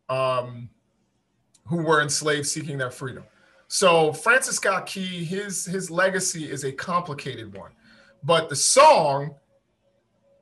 [0.10, 0.70] um,
[1.68, 3.24] who were enslaved seeking their freedom.
[3.74, 7.72] So Francis Scott Key, his his legacy is a complicated one,
[8.22, 9.36] but the song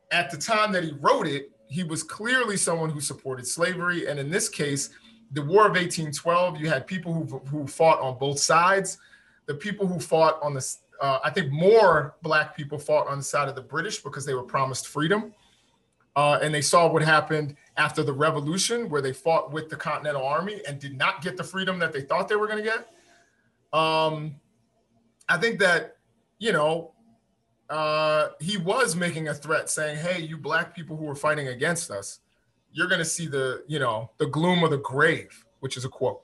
[0.09, 4.19] at the time that he wrote it, he was clearly someone who supported slavery, and
[4.19, 4.89] in this case,
[5.33, 6.59] the War of 1812.
[6.59, 8.97] You had people who who fought on both sides.
[9.45, 13.23] The people who fought on the uh, I think more black people fought on the
[13.23, 15.35] side of the British because they were promised freedom.
[16.15, 20.25] Uh, and they saw what happened after the revolution, where they fought with the Continental
[20.25, 22.89] Army and did not get the freedom that they thought they were going to get.
[23.71, 24.35] Um,
[25.27, 25.97] I think that,
[26.39, 26.93] you know,
[27.69, 31.91] uh, he was making a threat saying, hey, you black people who are fighting against
[31.91, 32.19] us,
[32.71, 35.89] you're going to see the, you know, the gloom of the grave, which is a
[35.89, 36.21] quote.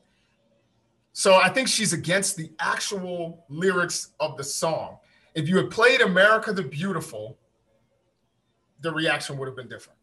[1.14, 4.98] So I think she's against the actual lyrics of the song.
[5.34, 7.38] If you had played America the Beautiful,
[8.82, 10.00] the reaction would have been different.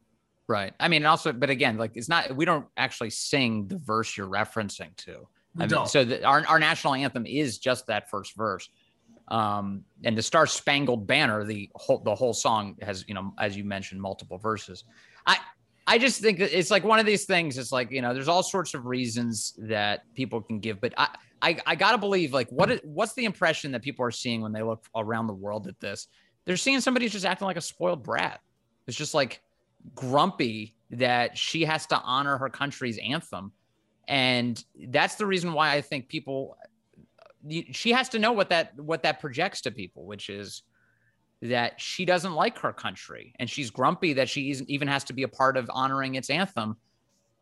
[0.49, 0.75] Right.
[0.81, 4.27] I mean, also, but again, like it's not, we don't actually sing the verse you're
[4.27, 5.29] referencing to.
[5.59, 5.67] I.
[5.67, 8.69] Mean, so the, our, our national anthem is just that first verse.
[9.29, 13.57] Um, and the Star Spangled Banner, the whole, the whole song has, you know, as
[13.57, 14.85] you mentioned, multiple verses.
[15.27, 15.39] I,
[15.87, 17.59] I just think that it's like one of these things.
[17.59, 21.09] It's like you know, there's all sorts of reasons that people can give, but I
[21.41, 24.53] I, I gotta believe like what is, what's the impression that people are seeing when
[24.53, 26.07] they look around the world at this?
[26.45, 28.41] They're seeing somebody who's just acting like a spoiled brat.
[28.87, 29.43] It's just like
[29.95, 33.53] grumpy that she has to honor her country's anthem
[34.09, 36.57] And that's the reason why I think people
[37.73, 40.63] she has to know what that what that projects to people, which is
[41.43, 45.25] that she doesn't like her country and she's grumpy that she even has to be
[45.25, 46.77] a part of honoring its anthem.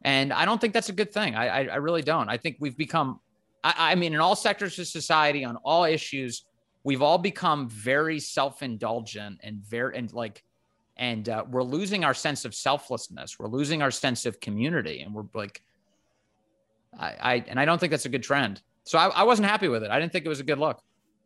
[0.03, 1.35] And I don't think that's a good thing.
[1.35, 2.31] I, I, I really don't.
[2.31, 3.21] I think we've become,
[3.63, 6.45] I, I mean, in all sectors of society, on all issues,
[6.83, 10.43] we've all become very self-indulgent and very and like
[10.97, 15.15] and uh, we're losing our sense of selflessness we're losing our sense of community and
[15.15, 15.63] we're like
[16.99, 18.63] I, I and i don't think that's a good trend.
[18.85, 19.91] So I, I wasn't happy with it.
[19.91, 20.81] I didn't think it was a good look.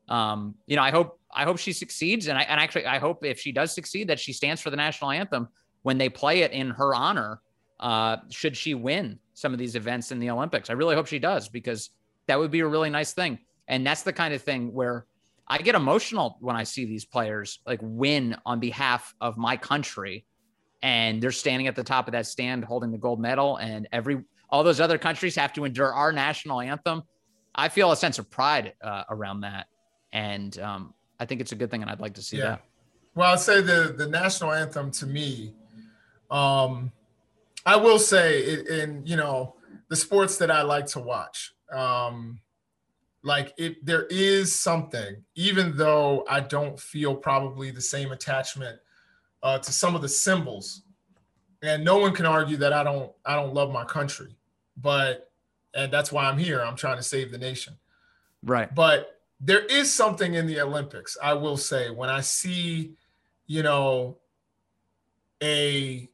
[0.09, 2.27] Um you know i hope i hope she succeeds.
[2.29, 4.77] And i and actually i hope if she does succeed that she stands for the
[4.77, 5.49] national anthem
[5.83, 7.41] when they play it in her honor
[7.81, 10.71] uh should she win some of these events in the olympics.
[10.71, 11.91] I really hope she does because
[12.27, 13.39] that would be a really nice thing.
[13.69, 15.07] And that's the kind of thing where
[15.47, 20.25] I get emotional when I see these players like win on behalf of my country.
[20.83, 23.57] And they're standing at the top of that stand holding the gold medal.
[23.57, 24.23] And every
[24.55, 27.03] all those other countries have to endure our national anthem.
[27.57, 29.67] I feel a sense of pride uh, around that.
[30.13, 32.45] And um, I think it's a good thing and I'd like to see yeah.
[32.45, 32.65] that.
[33.17, 35.55] Well, I'd say the the national anthem to me,
[36.31, 36.93] um,
[37.67, 39.57] I will say in you know
[39.89, 41.53] the sports that I like to watch.
[41.73, 42.39] Um,
[43.25, 48.79] like it there is something even though i don't feel probably the same attachment
[49.43, 50.83] uh, to some of the symbols
[51.63, 54.37] and no one can argue that i don't i don't love my country
[54.77, 55.31] but
[55.75, 57.75] and that's why i'm here i'm trying to save the nation
[58.43, 62.95] right but there is something in the olympics i will say when i see
[63.47, 64.17] you know
[65.43, 66.09] a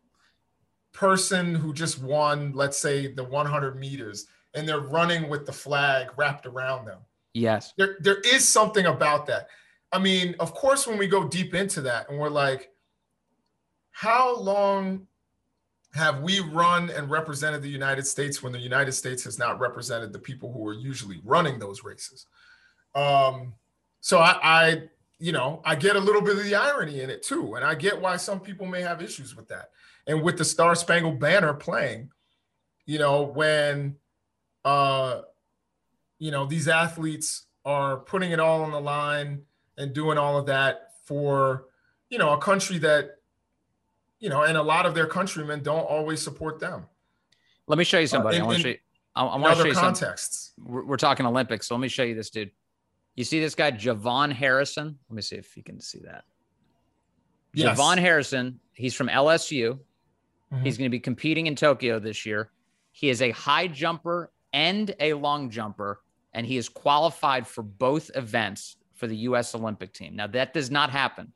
[0.92, 6.08] person who just won let's say the 100 meters and they're running with the flag
[6.16, 6.98] wrapped around them.
[7.34, 7.72] Yes.
[7.76, 9.48] There, there is something about that.
[9.92, 12.70] I mean, of course, when we go deep into that and we're like,
[13.92, 15.06] how long
[15.95, 20.12] have we run and represented the United States when the United States has not represented
[20.12, 22.26] the people who are usually running those races?
[22.95, 23.55] Um,
[24.01, 24.82] so I, I,
[25.18, 27.55] you know, I get a little bit of the irony in it too.
[27.55, 29.70] And I get why some people may have issues with that.
[30.07, 32.11] And with the Star Spangled Banner playing,
[32.86, 33.97] you know, when
[34.64, 35.22] uh,
[36.18, 39.43] you know, these athletes are putting it all on the line
[39.76, 41.66] and doing all of that for,
[42.11, 43.16] you know, a country that,
[44.20, 46.84] you know, and a lot of their countrymen don't always support them.
[47.66, 48.36] Let me show you somebody.
[48.36, 48.78] Uh, in, I want to show you.
[49.16, 50.52] I, I want to show you contexts.
[50.54, 52.50] Some, we're, we're talking Olympics, so let me show you this dude.
[53.16, 54.98] You see this guy, JuVaughn Harrison?
[55.08, 56.24] Let me see if you can see that.
[57.52, 57.76] Yes.
[57.76, 59.78] JuVaughn Harrison, he's from LSU.
[60.52, 60.64] Mm-hmm.
[60.64, 62.50] He's going to be competing in Tokyo this year.
[62.92, 66.00] He is a high jumper and a long jumper,
[66.32, 69.54] and he is qualified for both events for the U.S.
[69.54, 70.16] Olympic team.
[70.16, 71.32] Now, that does not happen.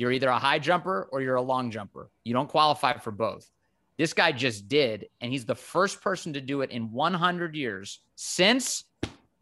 [0.00, 2.10] You're either a high jumper or you're a long jumper.
[2.24, 3.50] You don't qualify for both.
[3.98, 8.00] This guy just did, and he's the first person to do it in 100 years
[8.14, 8.84] since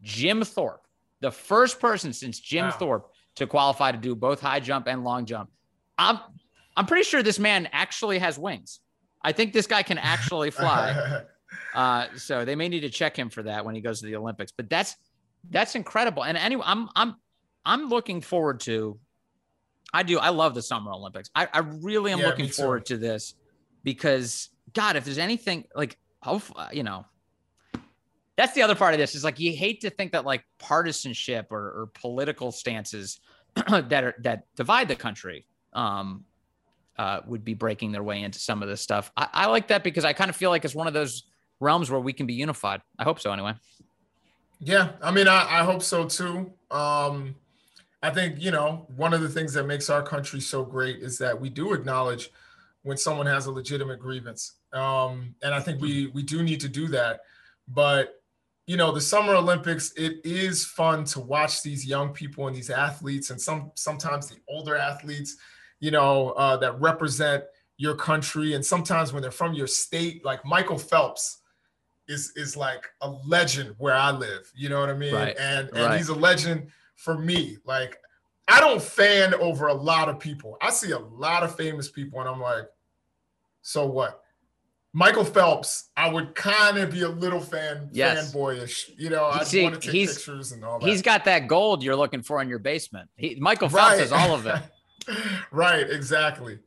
[0.01, 0.85] Jim Thorpe,
[1.21, 2.71] the first person since Jim wow.
[2.71, 5.49] Thorpe to qualify to do both high jump and long jump.
[5.97, 6.19] I'm
[6.75, 8.81] I'm pretty sure this man actually has wings.
[9.21, 11.23] I think this guy can actually fly.
[11.73, 14.15] Uh, so they may need to check him for that when he goes to the
[14.15, 14.51] Olympics.
[14.51, 14.95] But that's
[15.49, 16.23] that's incredible.
[16.23, 17.15] And anyway, I'm I'm
[17.65, 18.99] I'm looking forward to.
[19.93, 20.19] I do.
[20.19, 21.29] I love the Summer Olympics.
[21.35, 23.35] I, I really am yeah, looking forward to this
[23.83, 25.97] because God, if there's anything like,
[26.71, 27.05] you know,
[28.35, 31.51] that's the other part of this is like you hate to think that like partisanship
[31.51, 33.19] or, or political stances
[33.55, 36.23] that are that divide the country um,
[36.97, 39.11] uh, would be breaking their way into some of this stuff.
[39.17, 41.23] I, I like that because I kind of feel like it's one of those
[41.59, 42.81] realms where we can be unified.
[42.97, 43.53] I hope so, anyway.
[44.59, 46.51] Yeah, I mean, I, I hope so too.
[46.69, 47.35] Um,
[48.01, 51.17] I think you know one of the things that makes our country so great is
[51.17, 52.29] that we do acknowledge
[52.83, 56.69] when someone has a legitimate grievance, um, and I think we we do need to
[56.69, 57.21] do that.
[57.67, 58.15] But
[58.67, 62.69] you know, the Summer Olympics, it is fun to watch these young people and these
[62.69, 65.37] athletes, and some sometimes the older athletes,
[65.79, 67.43] you know, uh, that represent
[67.77, 71.39] your country, and sometimes when they're from your state, like Michael Phelps
[72.07, 74.51] is is like a legend where I live.
[74.55, 75.13] You know what I mean?
[75.13, 75.35] Right.
[75.37, 75.97] And and right.
[75.97, 76.69] he's a legend
[76.99, 77.57] for me.
[77.65, 77.97] Like
[78.47, 80.57] I don't fan over a lot of people.
[80.61, 82.65] I see a lot of famous people, and I'm like,
[83.61, 84.21] so what?
[84.91, 88.33] Michael Phelps, I would kind of be a little fan yes.
[88.33, 88.89] fanboyish.
[88.97, 90.89] You know, I want to take pictures and all that.
[90.89, 93.07] He's got that gold you're looking for in your basement.
[93.15, 93.99] He, Michael Phelps right.
[93.99, 94.59] has all of it.
[95.51, 96.57] right, exactly.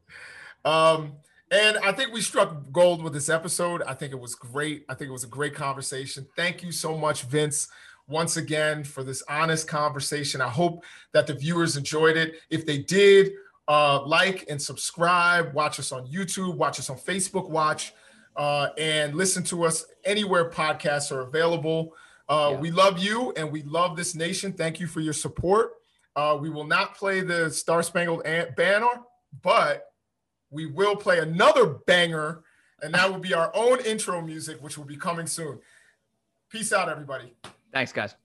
[0.65, 1.15] Um,
[1.51, 3.83] and I think we struck gold with this episode.
[3.83, 4.85] I think it was great.
[4.89, 6.27] I think it was a great conversation.
[6.37, 7.69] Thank you so much, Vince,
[8.09, 10.41] once again for this honest conversation.
[10.41, 12.37] I hope that the viewers enjoyed it.
[12.51, 13.33] If they did,
[13.69, 15.55] uh, like and subscribe.
[15.55, 16.57] Watch us on YouTube.
[16.57, 17.49] Watch us on Facebook.
[17.49, 17.93] Watch.
[18.37, 21.95] uh, and listen to us anywhere podcasts are available.
[22.29, 22.61] Uh, yeah.
[22.61, 24.53] We love you and we love this nation.
[24.53, 25.73] Thank you for your support.
[26.17, 28.23] Uh, we will not play the Star Spangled
[28.57, 28.89] Banner,
[29.43, 29.93] but
[30.51, 32.43] we will play another banger,
[32.83, 35.59] and that will be our own intro music, which will be coming soon.
[36.51, 37.35] Peace out, everybody.
[37.73, 38.22] Thanks, guys.